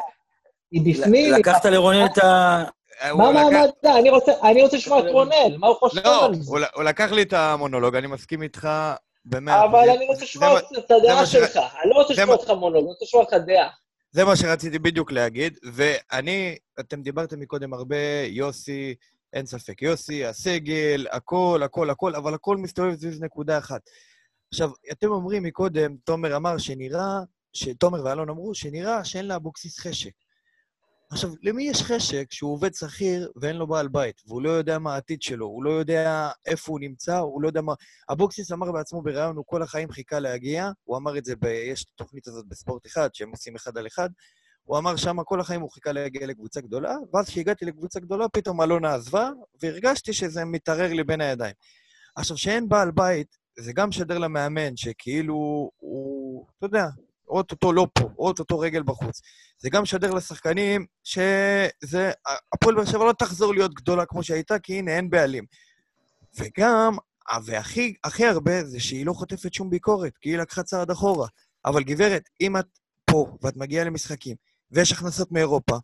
[0.73, 2.65] היא בפנים, לקחת לרונן את ה...
[3.11, 3.99] הוא מה מעמדה?
[3.99, 6.51] אני רוצה אני רוצה לשמוע את רונל, מה הוא חושב לא, על זה?
[6.51, 8.69] הוא ל- הוא לקח לי את המונולוג, אני מסכים איתך
[9.25, 9.89] במאה אבל.
[9.91, 11.57] אני רוצה לשמוע מה- את- הדעה מה שלך.
[11.57, 13.69] אני לא רוצה לשמוע מה- אותך מונולוג, אני רוצה לשמוע אותך דעה.
[14.13, 17.97] זה מה שרציתי בדיוק להגיד, ואני, אתם דיברתם מקודם הרבה,
[18.29, 18.95] יוסי,
[19.33, 23.81] אין ספק, יוסי, הסגל, הכל, הכל, הכל, אבל הכל מסתובב סביב נקודה אחת.
[24.53, 27.19] עכשיו, אתם אומרים מקודם, תומר אמר שנראה,
[27.53, 30.11] שתומר ואלון אמרו שנראה שאין לאבוקסיס חשק.
[31.13, 34.95] עכשיו, למי יש חשק שהוא עובד שכיר ואין לו בעל בית, והוא לא יודע מה
[34.95, 37.75] העתיד שלו, הוא לא יודע איפה הוא נמצא, הוא לא יודע מה...
[38.11, 41.45] אבוקסיס אמר בעצמו בריאיון, הוא כל החיים חיכה להגיע, הוא אמר את זה, ב...
[41.45, 44.11] יש את התוכנית הזאת בספורט אחד, שהם עושים אחד על אחד,
[44.65, 48.63] הוא אמר שם כל החיים הוא חיכה להגיע לקבוצה גדולה, ואז כשהגעתי לקבוצה גדולה, פתאום
[48.63, 49.31] אלונה עזבה,
[49.63, 51.55] והרגשתי שזה מתערער לי בין הידיים.
[52.17, 56.85] עכשיו, שאין בעל בית, זה גם משדר למאמן, שכאילו הוא, אתה יודע,
[57.31, 59.21] אוטוטו לא פה, אוטוטו רגל בחוץ.
[59.59, 62.11] זה גם משדר לשחקנים שזה,
[62.55, 65.45] הפועל באר שבע לא תחזור להיות גדולה כמו שהייתה, כי הנה, אין בעלים.
[66.39, 66.97] וגם,
[67.45, 71.29] והכי הכי הרבה זה שהיא לא חוטפת שום ביקורת, כי היא לקחה צעד אחורה.
[71.65, 72.67] אבל גברת, אם את
[73.05, 74.37] פה ואת מגיעה למשחקים,
[74.71, 75.77] ויש הכנסות מאירופה,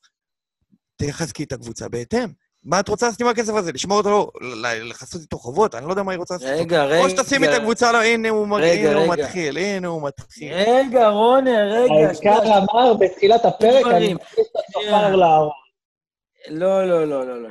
[0.97, 2.29] תחזקי את הקבוצה בהתאם.
[2.67, 3.73] מה את רוצה לעשות עם הכסף הזה?
[3.73, 5.75] לשמור אותו, ל- לכסות איתו חובות?
[5.75, 6.49] אני לא יודע מה היא רוצה לעשות.
[6.49, 6.61] איתו.
[6.63, 7.05] רגע, רגע.
[7.05, 8.49] או שתשימי את הקבוצה, לא, הנה הוא.
[8.49, 10.55] מתחיל, הנה הוא מתחיל.
[10.55, 11.95] רגע, רונר, רגע.
[11.95, 13.87] העיקר אמר בתחילת הפרק.
[13.87, 14.97] אני מכניס את שנייה.
[14.97, 15.51] השופר לארון.
[16.49, 17.49] לא, לא, לא, לא, לא.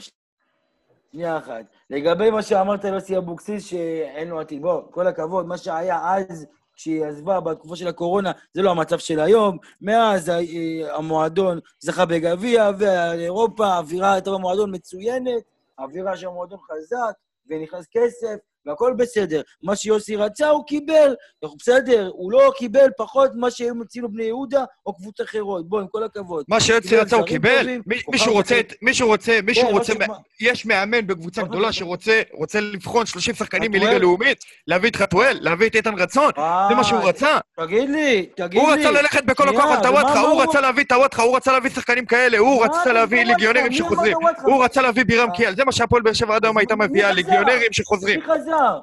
[1.12, 1.66] שנייה אחת.
[1.90, 4.62] לגבי מה שאמרת ליוסי אבוקסיס, שאין לו עתיד.
[4.62, 6.46] בוא, כל הכבוד, מה שהיה אז,
[6.76, 9.58] כשהיא עזבה בתקופה של הקורונה, זה לא המצב של היום.
[9.82, 15.44] מאז אה, המועדון זכה בגביע, ואירופה, האווירה הייתה במועדון מצוינת,
[15.78, 17.14] האווירה של המועדון חזק,
[17.50, 18.36] ונכנס כסף,
[18.66, 19.42] והכל בסדר.
[19.64, 21.16] מה שיוסי רצה, הוא קיבל.
[21.60, 25.70] בסדר, הוא לא קיבל פחות ממה שהם הצילו בני יהודה או קבוצות אחרות.
[25.70, 26.46] בוא, עם כל הכבוד.
[26.48, 27.68] מה קיבל רצה הוא קיבל?
[28.12, 29.94] מישהו רוצה, את- מישהו רוצה, מישהו כן, רוצה,
[30.42, 33.72] יש מאמן בקבוצה גדולה שרוצה רוצה לבחון 30 שחקנים?
[33.72, 34.38] מליגה לאומית,
[34.68, 36.32] להביא את חתואל, להביא את איתן רצון,
[36.70, 37.38] זה מה שהוא אה, רצה.
[37.58, 38.68] תגיד לי, תגיד לי.
[38.68, 40.42] הוא רצה ללכת בכל הכוח על טוואטחה, הוא?
[40.44, 43.24] רצה להביא טוואטחה, הוא רצה להביא שחקנים כאלה, הוא רצה להביא?
[43.26, 44.18] ליגיונרים שחוזרים?
[44.44, 45.30] הוא רצה להביא בירם.
[45.36, 47.12] קיאל, זה מה שהפועל באר שבע עד היום הייתה מביאה?
[47.12, 48.20] ליגיונרים שחוזרים.
[48.56, 48.80] חזר?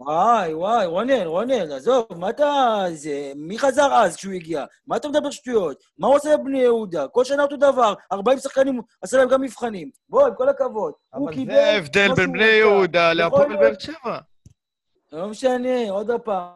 [0.00, 2.84] וואי, וואי, רונן, רונן, עזוב, מה אתה...
[2.92, 3.32] זה...
[3.36, 4.64] מי חזר אז כשהוא הגיע?
[4.86, 5.82] מה אתה מדבר שטויות?
[5.98, 7.08] מה הוא עושה בבני יהודה?
[7.08, 9.90] כל שנה אותו דבר, 40 שחקנים, עשה להם גם מבחנים.
[10.08, 10.92] בוא, עם כל הכבוד.
[11.14, 12.44] אבל זה ההבדל בין בני.
[12.44, 14.18] יהודה להפועל באר שבע.
[15.12, 16.48] לא משנה, עוד פעם.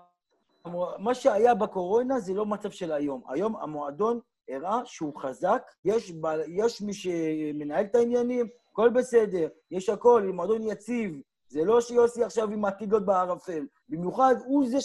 [0.98, 3.22] מה שהיה בקורונה זה לא מצב של היום.
[3.28, 9.88] היום המועדון הראה שהוא חזק, יש, בעל- יש מי שמנהל את העניינים, הכל בסדר, יש
[9.88, 11.20] הכל, מועדון יציב.
[11.48, 13.66] זה לא שיוסי עכשיו עם העתיד להיות בערפל.
[13.88, 14.78] במיוחד הוא זה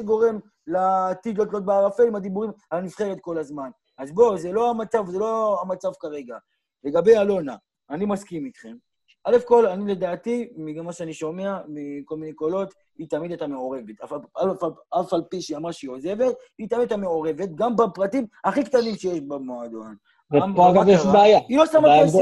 [0.00, 3.70] שגורם לעתיד להיות בערפל עם הדיבורים על הנבחרת כל הזמן.
[3.98, 6.36] אז בואו, זה לא המצב, זה לא המצב כרגע.
[6.84, 7.56] לגבי אלונה,
[7.90, 8.76] אני מסכים איתכם.
[9.24, 14.00] א' כל, אני לדעתי, ממה שאני שומע, מכל מיני קולות, היא תמיד הייתה מעורבת.
[14.04, 14.20] אף, אף,
[14.64, 18.64] אף, אף על פי שהיא אמרה שהיא עוזבת, היא תמיד הייתה מעורבת, גם בפרטים הכי
[18.64, 19.96] קטנים שיש במועדון.
[20.30, 21.06] ופה אגב מה יש?
[21.12, 21.38] בעיה.
[21.48, 22.18] היא לא שמה כסף.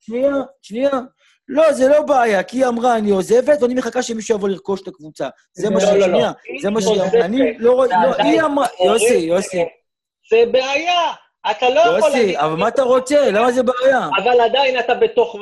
[0.00, 0.90] שנייה, שנייה.
[1.48, 4.88] לא, זה לא בעיה, כי היא אמרה, אני עוזבת, ואני מחכה שמישהו יבוא לרכוש את
[4.88, 5.28] הקבוצה.
[5.52, 5.84] זה מה לא, ש...
[5.84, 6.04] לא, לא.
[6.06, 6.32] שנייה,
[6.62, 7.24] זה מה שהיא אמרה.
[7.24, 7.86] אני לא רואה...
[7.88, 8.66] לא, היא אמרה...
[8.84, 9.64] יוסי, יוסי,
[10.30, 11.12] זה בעיה.
[11.50, 11.94] אתה לא יכול...
[11.96, 13.30] יוסי, להגיד- אבל מה אתה רוצה?
[13.30, 14.08] למה זה בעיה?
[14.22, 15.36] אבל עדיין אתה בתוך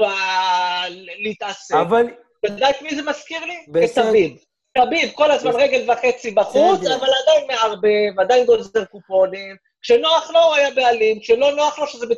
[1.25, 1.75] להתעסק.
[1.75, 2.07] אבל...
[2.45, 3.55] אתה יודע את מי זה מזכיר לי?
[3.65, 4.09] את בסדר.
[4.09, 4.37] טביב.
[4.75, 5.51] טביב, כל הזמן.
[5.55, 6.79] רגל וחצי בחוץ.
[6.81, 9.57] אבל עדיין מערבב, עדיין גוזר קופונים.
[9.83, 12.15] כשנוח לו הוא היה בעלים, כשלא נוח לו, שזה ב-90%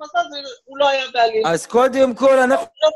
[0.00, 1.46] מזל, זה- הוא לא היה בעלים.
[1.46, 2.88] אז קודם כל, אנחנו לא.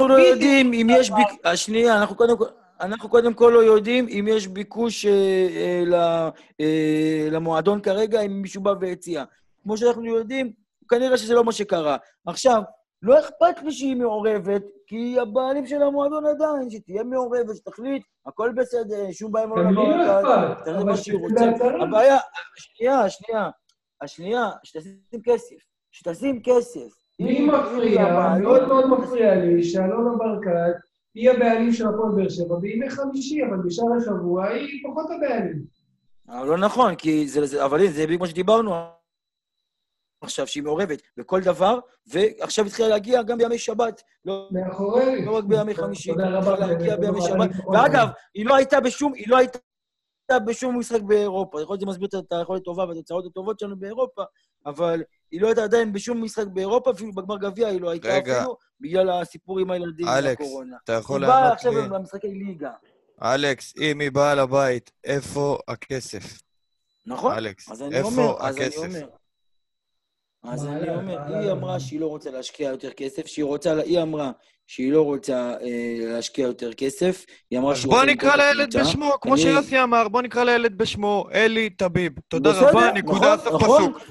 [0.00, 0.22] אנחנו לא.
[0.22, 1.28] יודעים אם יש ביק...
[1.44, 2.44] השנייה, אנחנו קודם כל...
[2.80, 5.10] אנחנו קודם כל לא יודעים אם יש ביקוש אה,
[5.56, 9.24] אה, ל- אה, למועדון כרגע, אם מישהו בא והציע.
[9.62, 10.52] כמו שאנחנו יודעים,
[10.88, 11.96] כנראה שזה לא מה שקרה.
[12.26, 12.62] עכשיו,
[13.04, 18.52] לא אכפת לי שהיא מעורבת, כי היא הבעלים של המועדון עדיין, שתהיה מעורבת, שתחליט, הכל
[18.56, 21.44] בסדר, אין שום בעיה עם גם לי לא העולם, אכפת, תעשה אבל מה שהיא רוצה.
[21.82, 22.18] הבעיה,
[22.56, 23.50] שנייה, שנייה,
[24.02, 25.56] השנייה, שתשים כסף.
[25.92, 26.88] שתשים כסף.
[27.18, 30.76] לי אם מפריע, מאוד מאוד מפריע לי, שאלונה ברקת
[31.14, 35.64] היא הבעלים של הפועל באר שבע בימי חמישי, אבל בשאר השבוע היא פחות הבעלים.
[36.28, 38.74] אבל לא נכון, כי זה, זה, אבל הנה, זה בדיוק מה שדיברנו
[40.24, 45.24] עכשיו, שהיא מעורבת בכל דבר, ועכשיו התחילה להגיע גם בימי שבת, לא, מאחורי.
[45.24, 46.52] לא רק בימי חמישי, תודה רבה.
[46.52, 47.50] התחילה להגיע בימי שבת.
[47.72, 49.58] ואגב, היא לא הייתה בשום, היא לא הייתה
[50.46, 51.62] בשום משחק באירופה.
[51.62, 54.22] יכול להיות שזה מסביר את היכולת הטובה והתוצאות הטובות שלנו באירופה,
[54.66, 58.38] אבל היא לא הייתה עדיין בשום משחק באירופה, אפילו בגמר גביע היא לא הייתה רגע.
[58.38, 60.76] אפילו, בגלל הסיפור עם הילדים אלכס, והקורונה.
[60.84, 61.88] אתה יכול היא באה לענות עכשיו לי?
[61.88, 62.70] למשחקי ליגה.
[63.22, 66.42] אלכס, אם היא באה לבית, איפה הכסף?
[67.06, 67.34] נכון?
[67.34, 69.06] אלכס, אז אני איפה אומר, אז אני הכסף?
[70.44, 71.80] אז מעלה, אני אומר, מעלה היא אמרה.
[71.80, 74.30] שהיא לא רוצה להשקיע יותר כסף, שהיא רוצה, היא אמרה
[74.66, 75.66] שהיא לא רוצה אה,
[76.00, 78.76] להשקיע יותר כסף, היא אמרה שהיא בוא רוצה נקרא למכור את לילד.
[78.76, 82.12] בשמו, כמו אני- שיוסי אמר, בוא נקרא לילד בשמו, אלי טביב.
[82.28, 83.92] תודה בסדר, רבה, נקודה, נכון, סוף נכון.
[83.92, 84.02] פסוק.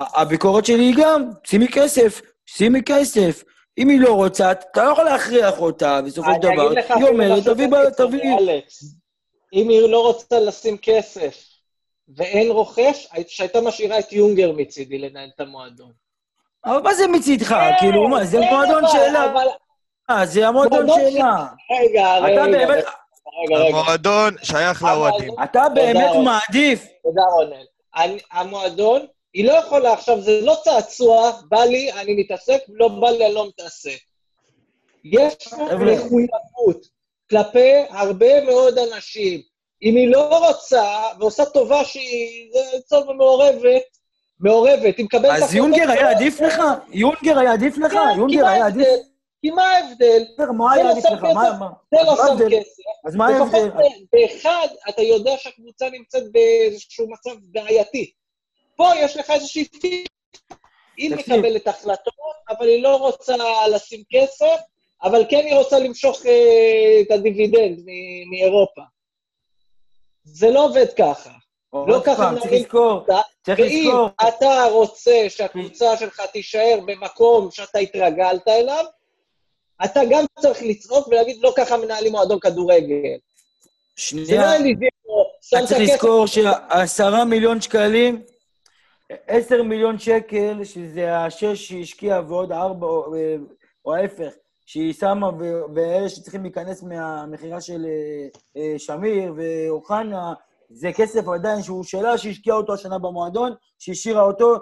[0.00, 3.44] הביקורת שלי היא גם, שימי כסף, שימי כסף.
[3.78, 6.90] אם היא לא רוצה, אתה לא יכול להכריח אותה, בסופו של אני דבר, אגיד לך
[6.90, 7.66] היא אומרת, משהו תביא,
[7.96, 8.38] תביא...
[8.38, 8.84] אלכס.
[9.52, 11.44] אם היא לא רוצה לשים כסף
[12.16, 15.92] ואין רוכש, שהייתה משאירה את יונגר מצידי לנהל את המועדון.
[16.64, 17.48] אבל מה זה מצידך?
[17.48, 18.84] כן, כאילו, מה, זה מועדון.
[18.84, 19.46] אבל-
[20.10, 21.46] אה, זה המועדון מועדון שלה.
[21.80, 22.84] רגע, אתה רגע, באמת.
[23.68, 25.32] המועדון שייך לאוהדים.
[25.44, 26.10] אתה באמת.
[26.24, 28.16] מעדיף תודה, רונן.
[28.32, 33.26] המועדון, היא לא יכולה עכשיו, זה לא צעצוע, בא לי, אני מתעסק, לא בא לי,
[33.26, 33.98] אני לא מתעסק.
[35.04, 35.34] יש.
[35.72, 36.86] מחויבות
[37.30, 39.42] כלפי הרבה מאוד אנשים.
[39.82, 43.82] אם היא לא רוצה, ועושה טובה שהיא זה צורך מעורבת,
[44.40, 45.42] מעורבת, היא מקבלת...
[45.42, 46.62] אז יונגר היה עדיף לך?
[46.92, 47.92] יונגר היה עדיף לך?
[47.92, 48.88] כן, יונגר היה עדיף?
[49.40, 50.22] כי מה ההבדל?
[50.56, 51.20] מה היה לא עדיף לך?
[51.20, 52.60] זה אז לא מה שם ההבדל?
[52.60, 52.82] כסף.
[53.04, 53.70] אז מה ההבדל?
[54.12, 58.12] באחד, אתה יודע שהקבוצה נמצאת באיזשהו מצב בעייתי.
[58.76, 59.64] פה יש לך איזושהי.
[60.96, 61.16] היא.
[61.16, 62.14] מקבלת החלטות,
[62.48, 63.34] אבל היא לא רוצה
[63.70, 64.60] לשים כסף,
[65.02, 67.78] אבל כן היא רוצה למשוך אה, את הדיבידנד
[68.30, 68.82] מאירופה.
[70.24, 71.30] זה לא עובד ככה.
[71.72, 73.06] לא ככה פעם, צריך לזכור,
[73.46, 74.08] צריך ואם לזכור.
[74.28, 78.84] אתה רוצה שהקבוצה שלך תישאר במקום שאתה התרגלת אליו,
[79.84, 82.94] אתה גם צריך לצעוק ולהגיד, לא ככה מנהלים מועדון כדורגל.
[82.94, 83.18] לא
[83.96, 84.58] שנייה,
[85.42, 88.22] שם אתה את צריך לזכור שעשרה מיליון שקלים,
[89.26, 93.14] עשר מיליון שקל, שזה השש שהשקיעה ועוד ארבע, או-
[93.84, 94.32] או ההפך,
[94.68, 95.30] שהיא שמה,
[95.74, 100.34] ואלה שצריכים להיכנס מהמכירה של אה, אה, שמיר ואוחנה,
[100.70, 104.56] זה כסף עדיין שהוא שלה, שהשקיעה אותו השנה במועדון, שהשאירה אותו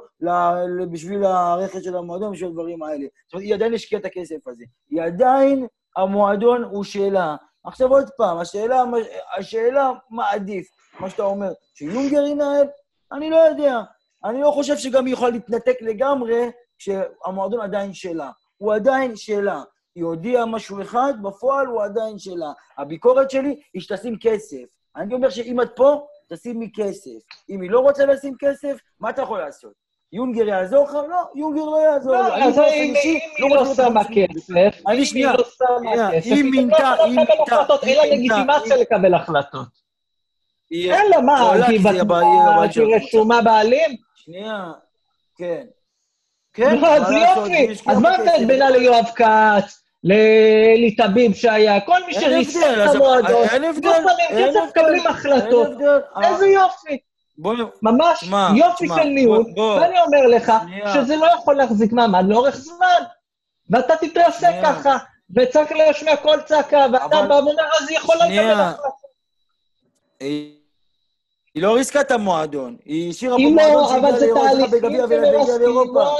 [0.90, 3.06] בשביל הרכש של המועדון, בשביל הדברים האלה.
[3.26, 4.64] זאת אומרת, היא עדיין השקיעה את הכסף הזה.
[4.90, 7.36] היא עדיין, המועדון הוא שלה.
[7.64, 8.82] עכשיו עוד פעם, השאלה,
[9.38, 10.66] השאלה מה עדיף,
[11.00, 12.66] מה שאתה אומר, שיונגר ינהל?
[13.12, 13.80] אני לא יודע.
[14.24, 18.30] אני לא חושב שגם היא יכולה להתנתק לגמרי כשהמועדון עדיין שלה.
[18.56, 19.62] הוא עדיין שלה.
[19.96, 22.52] היא הודיעה משהו אחד, בפועל הוא עדיין שלה.
[22.78, 24.64] הביקורת שלי היא שתשים כסף.
[24.96, 27.10] אני אומר שאם את פה, תשימי כסף.
[27.50, 29.72] אם היא לא רוצה לשים כסף, מה אתה יכול לעשות?
[30.12, 30.94] יונגר יעזור לך?
[30.94, 32.18] לא, יונגר לא יעזור לו.
[32.22, 34.00] לא, אני אז אם אישי אם היא לא שמה.
[34.04, 37.96] כסף, אני שנייה, היא לא שנייה, שמה כסף, היא היא מינתה, לא היא מינתה, היא
[37.96, 39.68] אין לה לגיטימציה היא- לקבל החלטות.
[40.70, 41.32] היא- אין לה, מה,
[42.82, 43.06] הקבוצה.
[43.06, 43.96] רשומה בעלים?
[44.14, 44.72] שנייה,
[45.36, 45.66] כן.
[46.52, 47.90] כן, לא, אז היא יופי.
[47.90, 48.08] אז מה.
[48.08, 53.88] ההבדל בינה ליואב כץ, לאלי טביב שהיה, כל מי שריסק את המועדון, אין לא הבדל,
[54.30, 55.68] אין הבדל, מקבלים החלטות.
[56.24, 56.98] איזה יופי.
[57.38, 59.44] בוא, ממש שמע, יופי שמע, של ניהול.
[59.56, 60.94] ואני אומר לך שנייה.
[60.94, 63.02] שזה לא יכול להחזיק מעמד לאורך זמן.
[63.70, 64.52] ואתה תתרסק.
[64.62, 64.96] ככה,
[65.36, 68.50] וצריך להשמיע כל צעקה, ואתה אבל- בא ואומר, אז היא יכולה לקבל.
[68.50, 68.92] החלטות.
[70.20, 70.52] היא
[71.54, 74.80] היא לא ריסקה את המועדון, היא השאירה פה היא מועדון לא, אבל זה שהגיע לאירופה
[74.80, 75.18] תהליכים בגביע
[75.58, 75.92] לאירופה.
[75.92, 76.14] מועדון.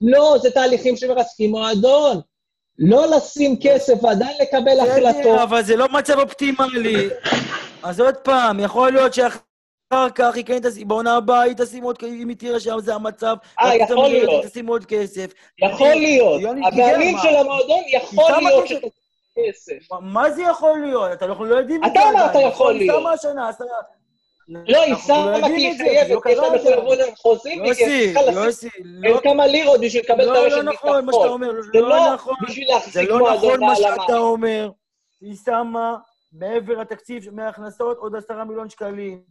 [0.00, 2.20] לא, זה תהליכים שמרסקים מועדון.
[2.78, 5.38] לא לשים כסף ועדיין לקבל החלטות.
[5.42, 7.08] אבל זה לא מצב אופטימלי.
[7.82, 9.38] אז עוד פעם, יכול להיות שאחר
[10.14, 13.76] כך היא כן תשים, בעונה הבאה היא תשים עוד, אם היא תראה שזה המצב, אה,
[13.76, 14.42] יכול להיות.
[14.42, 15.32] היא תשים עוד כסף.
[15.62, 16.40] יכול להיות.
[16.66, 17.16] הבעלים?
[17.22, 18.74] של המועדון יכול להיות כסף.
[18.74, 18.90] שתשים
[19.48, 19.92] כסף.
[20.00, 21.12] מה- זה יכול להיות?
[21.12, 23.04] אתה לא לא יודעים את אתה זה אמרת עדיין, יכול להיות.
[24.48, 24.62] עשרה...
[24.68, 27.18] לא, היא לא שמה כי היא את זה, חייבת, זה לא יש לה מחויבות.
[27.18, 29.20] חוזים, והיא צריכה לשים יוסי, לא...
[29.22, 31.42] כמה לירות בשביל לקבל את לא, הרשת לא נכון מה שאתה ביטחון.
[31.42, 32.34] אומר, זה לא לא נכון.
[32.48, 34.18] בשביל זה להחזיק לא מועדון נכון מה שאתה.
[34.18, 34.70] אומר.
[35.20, 35.96] היא שמה
[36.32, 39.22] מעבר לתקציב מההכנסות עוד עשרה מיליון שקלים.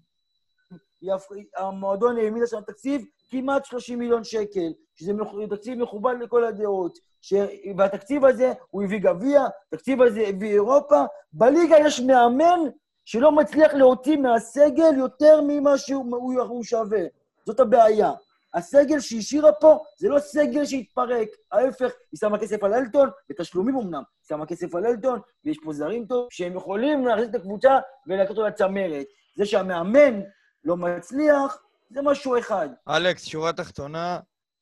[1.58, 5.14] המועדון העמיד שם תקציב כמעט 30 מיליון שקל, שזה
[5.50, 6.98] תקציב מכובד לכל הדעות.
[7.22, 7.34] ש...
[7.78, 11.04] והתקציב הזה, הוא הביא גביע, התקציב הזה הביא אירופה.
[11.34, 12.60] בליגה יש מאמן
[13.06, 17.02] שלא מצליח להוציא מהסגל יותר ממה שהוא הוא, הוא שווה.
[17.46, 18.12] זאת הבעיה.
[18.54, 23.78] הסגל שהיא השאירה פה זה לא סגל שהתפרק, ההפך, היא שמה כסף על אלטון, בתשלומים
[23.78, 27.80] אמנם, היא שמה כסף על אלטון, ויש פה זרים טוב, שהם יכולים להחזיק את הקבוצה
[28.08, 29.06] ולקחת אותה לצמרת.
[29.38, 30.22] זה שהמאמן
[30.64, 31.58] לא מצליח,
[31.90, 32.70] זה משהו אחד.
[32.90, 34.20] אלכס, שורה תחתונה,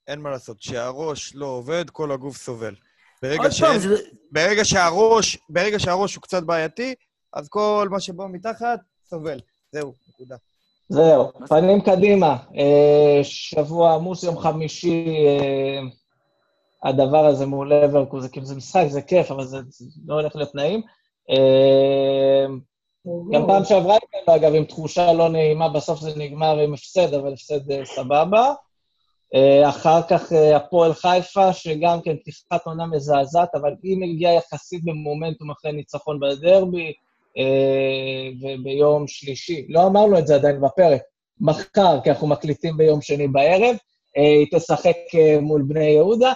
[0.07, 0.57] אין מה לעשות.
[0.59, 2.75] כשהראש לא עובד, כל הגוף סובל.
[3.21, 3.95] ברגע, עוד פעם, שאין, זה...
[4.31, 6.95] ברגע, שהראש, ברגע שהראש הוא קצת בעייתי,
[7.33, 9.39] אז כל מה שבא מתחת סובל.
[9.71, 10.35] זהו, נקודה.
[10.89, 12.37] זהו, פנים קדימה.
[12.57, 15.79] אה, שבוע עמוס, יום חמישי, אה,
[16.89, 19.57] הדבר הזה מול לברקוז, זה כאילו זה משחק, זה כיף, אבל זה
[20.05, 20.81] לא הולך להיות נעים.
[21.29, 22.45] אה,
[23.33, 27.33] גם פעם שעברה, הגענו, אגב, עם תחושה לא נעימה, בסוף זה נגמר עם הפסד, אבל
[27.33, 28.53] הפסד סבבה.
[29.69, 35.71] אחר כך הפועל חיפה, שגם כן פתיחת עונה מזעזעת, אבל היא מגיעה יחסית במומנטום אחרי
[35.71, 36.93] ניצחון בדרבי,
[38.41, 41.01] וביום שלישי, לא אמרנו את זה עדיין בפרק,
[41.41, 43.75] מחר, כי אנחנו מקליטים ביום שני בערב,
[44.17, 46.33] אה, היא תשחק אה, מול בני יהודה.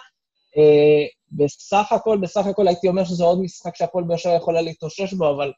[0.57, 5.13] אה, בסך הכל, בסך הכל הייתי אומר שזה עוד משחק שהפועל באר שבע יכולה להתאושש
[5.13, 5.51] בו, אבל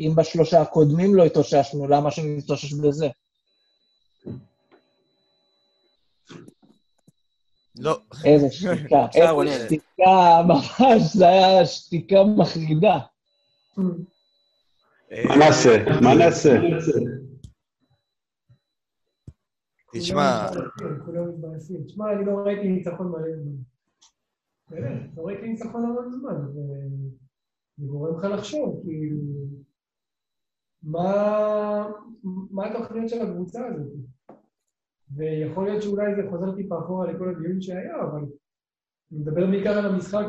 [0.00, 3.08] אם בשלושה הקודמים לא התאוששנו, למה שנתאושש בזה?
[7.78, 7.98] לא.
[8.24, 9.06] איזה שתיקה.
[9.14, 12.98] איזה שתיקה, ממש, זה היה שתיקה מחרידה.
[15.10, 15.84] מה נעשה?
[16.02, 16.50] מה נעשה?
[19.94, 20.46] תשמע,
[21.04, 21.84] כולם מתבאסים.
[21.84, 23.52] תשמע, אני לא ראיתי ניצחון מלא זמן.
[24.70, 26.62] באמת, לא ראיתי ניצחון המון זמן, וזה
[27.78, 29.16] גורם לך לחשוב, כאילו,
[30.82, 31.88] מה
[32.50, 33.92] מה התוכניות של הקבוצה הזאת?
[35.16, 38.20] ויכול להיות שאולי זה חוזר טיפה אחורה לכל הדיון שהיה, אבל
[39.12, 40.26] אני מדבר בעיקר על המשחק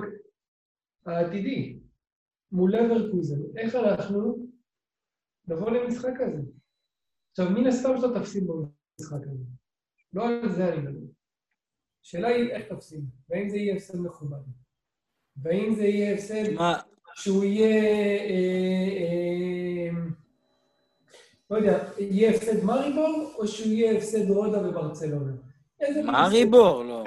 [1.05, 1.79] העתידי,
[2.51, 3.41] מול לברקוזן.
[3.57, 4.51] איך אנחנו
[5.48, 6.42] נבוא למשחק הזה?
[7.32, 9.44] עכשיו, מן הסתם שאתה תפסיד במשחק הזה.
[10.14, 11.08] לא על זה אני מדבר.
[12.06, 14.38] השאלה היא איך תפסיד, והאם זה יהיה הפסד מכובד.
[15.38, 16.80] והאם זה יהיה הפסד מה,
[17.16, 17.84] שהוא יהיה,
[18.22, 19.89] אה, אה,
[21.50, 25.32] לא יודע, יהיה הפסד מריבור, או שהוא יהיה הפסד רודה וברצלונה.
[26.04, 26.84] מאריבור?
[26.84, 27.04] לא.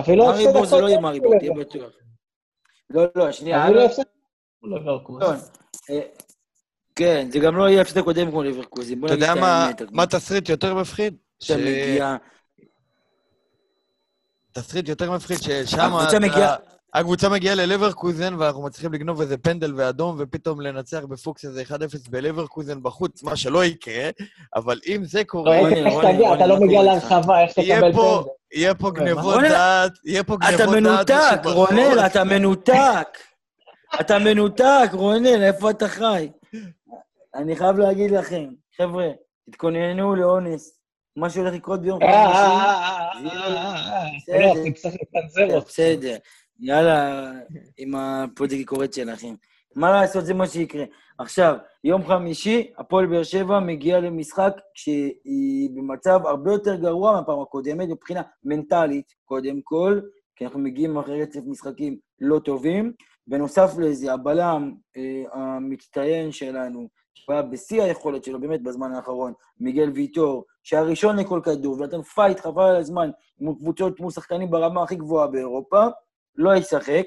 [0.00, 1.52] אפילו הפסד מאריבור זה לא יהיה מול תהיה.
[1.54, 1.92] בטוח.
[2.90, 3.64] לא, לא, שנייה.
[3.64, 4.02] אפילו אלון, הפסד
[4.62, 5.26] מול לברקוזן.
[5.26, 5.36] אלון,
[5.90, 6.00] אה,
[6.98, 9.00] כן, זה גם לא יהיה הפסד הקודם כמו לברקוזים.
[9.00, 9.70] בוא אתה יודע מה-.
[9.90, 11.14] מה תסריט יותר מפחיד?
[11.44, 12.16] אתה מגיע...
[14.52, 15.78] תסריט יותר מפחיד, ששם...
[15.80, 16.56] הקבוצה אתה- מגיעה...
[16.94, 21.74] הקבוצה מגיעה ללברקוזן, ואנחנו מצליחים לגנוב איזה פנדל ואדום, ופתאום לנצח בפוקס איזה 1-0
[22.10, 24.10] בלברקוזן בחוץ, מה שלא יקרה,
[24.56, 26.82] אבל אם זה לא, קורה, איך רוני, איך תגיע, אתה לא מגיע?
[26.82, 28.28] להרחבה, איך תקבל פנדל?
[28.54, 30.82] יהיה פה גנבות רוני, דעת, יהיה פה אתה גנבות דעת.
[30.82, 31.68] מנותק, משובחות.
[31.70, 33.18] רונן, אתה מנותק.
[34.00, 36.28] אתה מנותק, רונן, איפה אתה חי?
[37.38, 39.08] אני חייב להגיד לכם, חבר'ה,
[39.50, 40.80] תתכוננו לאונס.
[41.16, 44.54] מה שהולך לקרות ביום אה, חמישי, אה, אה, אה, אה, אה.
[44.54, 45.68] לא, אני צריך לצנזר אותך.
[45.68, 46.16] בסדר.
[46.60, 47.30] יאללה,
[47.78, 49.34] עם הפוליטיקי קורט שלכם.
[49.76, 50.84] מה לעשות, זה מה שיקרה.
[51.18, 57.88] עכשיו, יום חמישי, הפועל באר שבע מגיעה למשחק כשהיא במצב הרבה יותר גרוע מהפעם הקודמת,
[57.88, 60.00] מבחינה מנטלית, קודם כל,
[60.36, 62.92] כי אנחנו מגיעים אחרי רצף משחקים לא טובים.
[63.26, 66.88] בנוסף לזה, הבלם אה, המצטיין שלנו,
[67.26, 72.40] שהיה בשיא היכולת שלו, באמת, בזמן האחרון, מיגל ויטור, שהיה ראשון לכל כדור, ונתן פייט
[72.40, 73.10] חבל על הזמן
[73.40, 75.86] מול קבוצות, מול שחקנים ברמה הכי גבוהה באירופה,
[76.36, 77.06] לא ישחק.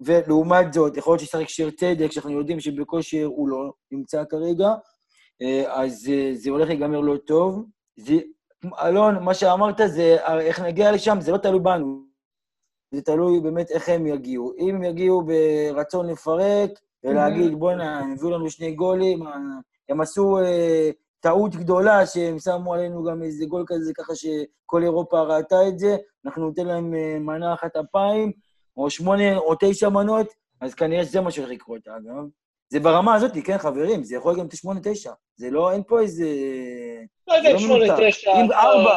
[0.00, 4.68] ולעומת זאת, יכול להיות שישחק שיר צדק, שאנחנו יודעים שבכושר הוא לא נמצא כרגע,
[5.42, 7.64] אה, אז אה, זה הולך להיגמר לא טוב.
[7.96, 8.14] זה,
[8.82, 12.04] אלון, מה שאמרת זה, איך נגיע לשם, זה לא תלוי בנו.
[12.90, 14.52] זה תלוי באמת איך הם יגיעו.
[14.58, 16.70] אם הם יגיעו ברצון לפרק,
[17.04, 19.22] ולהגיד, בואנה, הם הביאו לנו שני גולים,
[19.88, 20.90] הם עשו אה,
[21.20, 25.96] טעות גדולה שהם שמו עלינו גם איזה גול כזה, ככה שכל אירופה ראתה את זה,
[26.26, 28.32] אנחנו ניתן להם אה, מנה אחת אפיים,
[28.76, 30.26] או שמונה או תשע מנות,
[30.60, 32.24] אז כנראה שזה מה שהולך לקרות, אגב.
[32.68, 35.12] זה ברמה הזאת, כן, חברים, זה יכול להיות גם את השמונה, תשע.
[35.36, 36.26] זה לא, אין פה איזה...
[37.28, 38.30] לא יודע, שמונה, תשע.
[38.30, 38.96] אם ארבע...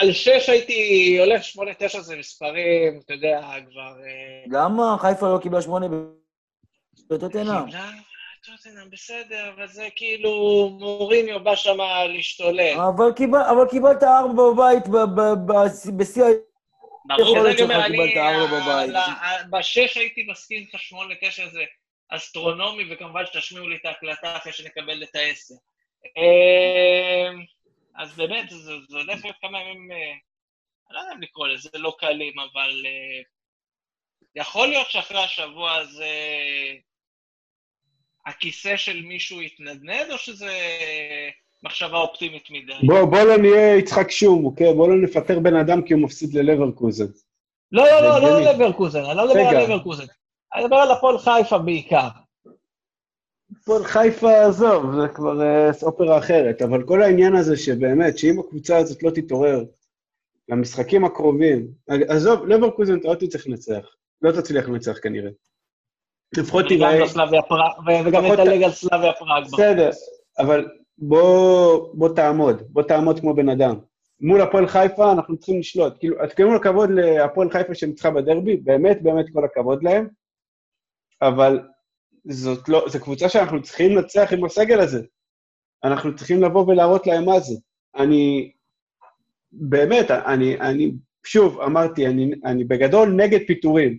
[0.00, 3.40] על שש הייתי הולך, שמונה, תשע זה מספרים, אתה יודע,
[3.70, 3.94] כבר...
[4.04, 4.96] אה, למה?
[5.00, 5.86] חיפה לא קיבלה שמונה
[7.10, 7.66] בטוטנאם.
[7.66, 7.90] קיבלה
[8.46, 10.30] טוטנאם, בסדר, אבל זה כאילו
[10.80, 11.76] מוריניו בא שם
[12.14, 12.80] להשתולל.
[12.80, 14.84] אבל קיבלת ארבע בבית
[15.96, 16.26] בשיא ה...
[17.16, 17.98] ברור, אני אומר, אני...
[19.50, 21.64] בשש הייתי מסכים איתך שמונה, תשע זה
[22.08, 25.54] אסטרונומי, וכמובן שתשמיעו לי את ההקלטה אחרי שנקבל את העשר.
[27.98, 31.68] אז באמת, זה זה הולך להיות כמה ימים, אה, אני לא יודע אם לקרוא לזה
[31.74, 33.22] לא קלים, אבל אה,
[34.34, 36.14] יכול להיות שאחרי השבוע הזה
[38.26, 40.50] הכיסא של מישהו יתנדנד, או שזה
[41.62, 42.86] מחשבה אופטימית מדי?
[42.86, 44.74] בוא, בוא לא נהיה יצחק שום, אוקיי?
[44.74, 47.06] בוא לא נפטר בן אדם כי הוא מפסיד ללברקוזן.
[47.72, 49.48] לא, לא, לא, לא לברקוזן, אני לא מדבר.
[49.48, 50.04] על לברקוזן.
[50.54, 52.08] אני מדבר על הפועל חיפה בעיקר.
[53.60, 58.76] הפועל חיפה, עזוב, זה כבר אה, אופרה אחרת, אבל כל העניין הזה שבאמת, שאם הקבוצה
[58.76, 59.64] הזאת לא תתעורר
[60.48, 63.86] למשחקים הקרובים, עזוב, לברקוזן אתה לא תצטרך לנצח,
[64.22, 65.30] לא תצליח לנצח כנראה.
[66.36, 66.64] לפחות
[67.86, 69.44] ו- וגם לפחות- נדלג על סלאביה פראג.
[69.44, 69.90] בסדר,
[70.38, 73.76] אבל בוא, תעמוד, בוא תעמוד כמו בן אדם.
[74.20, 75.92] מול הפועל חיפה אנחנו צריכים לשלוט.
[75.98, 80.08] כאילו, אז כל הכבוד להפועל חיפה שניצחה בדרבי, באמת באמת כל הכבוד להם,
[81.22, 81.60] אבל
[82.28, 85.02] זאת לא, זו קבוצה שאנחנו צריכים לנצח עם הסגל הזה.
[85.84, 87.54] אנחנו צריכים לבוא ולהראות להם מה זה.
[87.96, 88.52] אני,
[89.52, 90.92] באמת, אני, אני
[91.24, 93.98] שוב, אמרתי, אני, אני בגדול נגד פיטורים,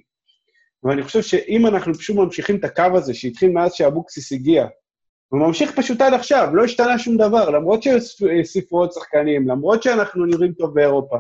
[0.84, 4.67] ואני חושב שאם אנחנו פשוט ממשיכים את הקו הזה שהתחיל מאז שאבוקסיס הגיע,
[5.28, 10.26] הוא ממשיך פשוט עד עכשיו, לא השתנה שום דבר, למרות שהוסיפו עוד שחקנים, למרות שאנחנו
[10.26, 11.17] נראים טוב באירופה.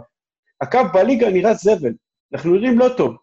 [0.61, 1.93] הקו בליגה נראה זבל,
[2.33, 3.15] אנחנו נראים לא טוב.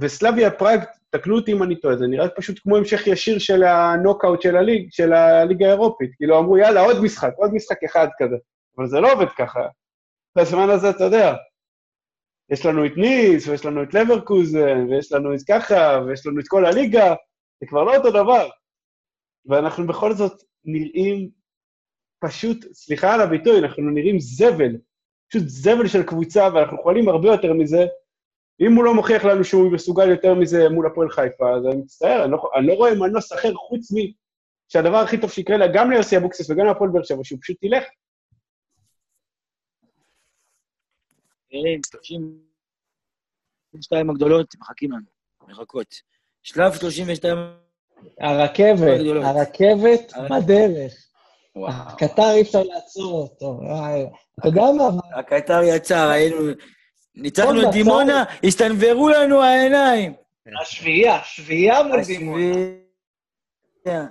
[0.00, 0.80] וסלאביה פראג,
[1.12, 4.88] תקנו אותי אם אני טועה, זה נראה פשוט כמו המשך ישיר של הנוקאוט של, הליג,
[4.90, 6.10] של הליגה האירופית.
[6.16, 8.36] כאילו אמרו, יאללה, עוד משחק, עוד משחק אחד כזה.
[8.78, 9.60] אבל זה לא עובד ככה.
[10.38, 11.34] בזמן הזה, אתה יודע,
[12.50, 16.48] יש לנו את ניס, ויש לנו את לברקוזן, ויש לנו את ככה, ויש לנו את
[16.48, 17.14] כל הליגה,
[17.60, 18.48] זה כבר לא אותו דבר.
[19.46, 21.28] ואנחנו בכל זאת נראים
[22.20, 24.76] פשוט, סליחה על הביטוי, אנחנו נראים זבל,
[25.28, 27.86] פשוט זבל של קבוצה, ואנחנו יכולים הרבה יותר מזה.
[28.66, 32.24] אם הוא לא מוכיח לנו שהוא מסוגל יותר מזה מול הפועל חיפה, אז אני מצטער,
[32.24, 33.96] אני לא, אני לא רואה מנוס אחר חוץ מ...
[34.68, 37.84] שהדבר הכי טוב שיקרה לה, גם ליוסי אבוקסיס וגם להפועל באר שבע, שהוא פשוט ילך.
[41.50, 45.06] 32 הגדולות מחכים לנו,
[45.48, 45.94] מחכות.
[46.42, 47.38] שלב 32...
[48.20, 49.24] הרכבת.
[49.24, 50.12] הרכבת.
[50.30, 50.92] בדרך.
[51.68, 53.60] הקטר אי אפשר לעצור אותו.
[54.40, 55.18] אתה יודע מה?
[55.18, 56.36] הקטר יצא, ראינו...
[57.16, 60.12] ניצחנו את דימונה, הסתנוורו לנו העיניים.
[60.62, 62.44] השביעייה, שביעייה מול דימונה.
[62.44, 64.06] השביעייה.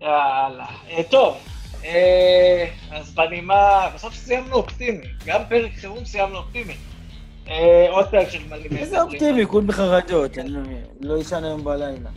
[0.00, 0.66] יאללה.
[0.90, 1.36] אה, טוב,
[1.84, 5.06] אה, אז בנימה, בסוף סיימנו אופטימי.
[5.26, 6.74] גם פרק חירום סיימנו אופטימי.
[7.48, 10.50] אה, עוד פרק של מלא איזה אופטימי, כול בחרדות, אני
[11.00, 12.10] לא אשן היום בלילה.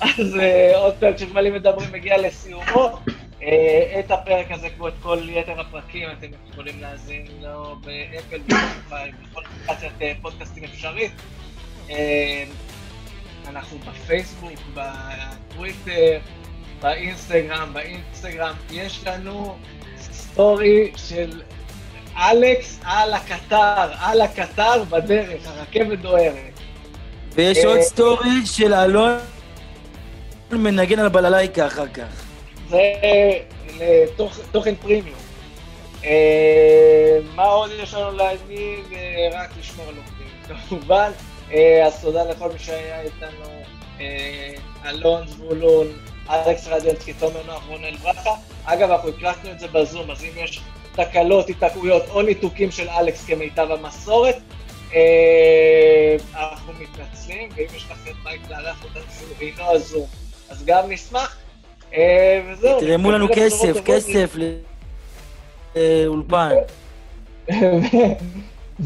[0.00, 0.36] אז
[0.74, 2.98] עוד פרק של מלא מדברים מגיע לסיומו.
[3.42, 8.38] אה, את הפרק הזה, כמו את כל יתר הפרקים, אתם יכולים להאזין לו באפל
[9.30, 11.12] בכל אפליקציית אה, פודקאסטים אפשרית.
[11.90, 12.44] אה,
[13.48, 16.18] אנחנו בפייסבוק, בטוויטר,
[16.82, 19.56] באינסטגרם, באינסטגרם יש לנו
[19.98, 21.42] סטורי של
[22.16, 26.60] אלכס על הקטר, על הקטר בדרך, הרכבת דוהרת.
[27.34, 29.18] ויש עוד סטורי של אלון
[30.52, 32.25] מנגן על בללייקה אחר כך.
[32.68, 32.92] זה
[33.78, 35.18] לתוכן פרימיום.
[36.04, 38.84] אה, מה עוד יש לנו להגיד?
[38.92, 40.28] אה, רק לשמור על עובדים,
[40.68, 41.10] כמובן.
[41.52, 43.62] אה, אז תודה לכל מי שהיה איתנו,
[44.86, 45.86] אלון זבולון,
[46.30, 48.34] אלכס רדיאנסקי, תומר נוח, רונל ברכה.
[48.64, 50.60] אגב, אנחנו הקלטנו את זה בזום, אז אם יש
[50.92, 54.36] תקלות, התעקויות או ניתוקים של אלכס כמיטב המסורת,
[56.34, 59.02] אנחנו מתנצלים, ואם יש לכם בית לארח אותנו
[59.40, 60.06] אינו הזום,
[60.48, 61.36] אז גם נשמח.
[61.96, 62.80] אה, וזהו.
[62.80, 63.76] תרמו לנו כסף.
[63.84, 64.36] כסף
[65.76, 66.50] לאולפן.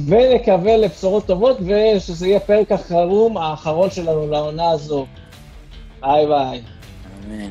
[0.06, 5.06] ונקווה לבשורות טובות, ושזה יהיה פרק החירום האחרון שלנו לעונה הזו.
[6.00, 6.62] ביי ביי.
[7.26, 7.50] אמן.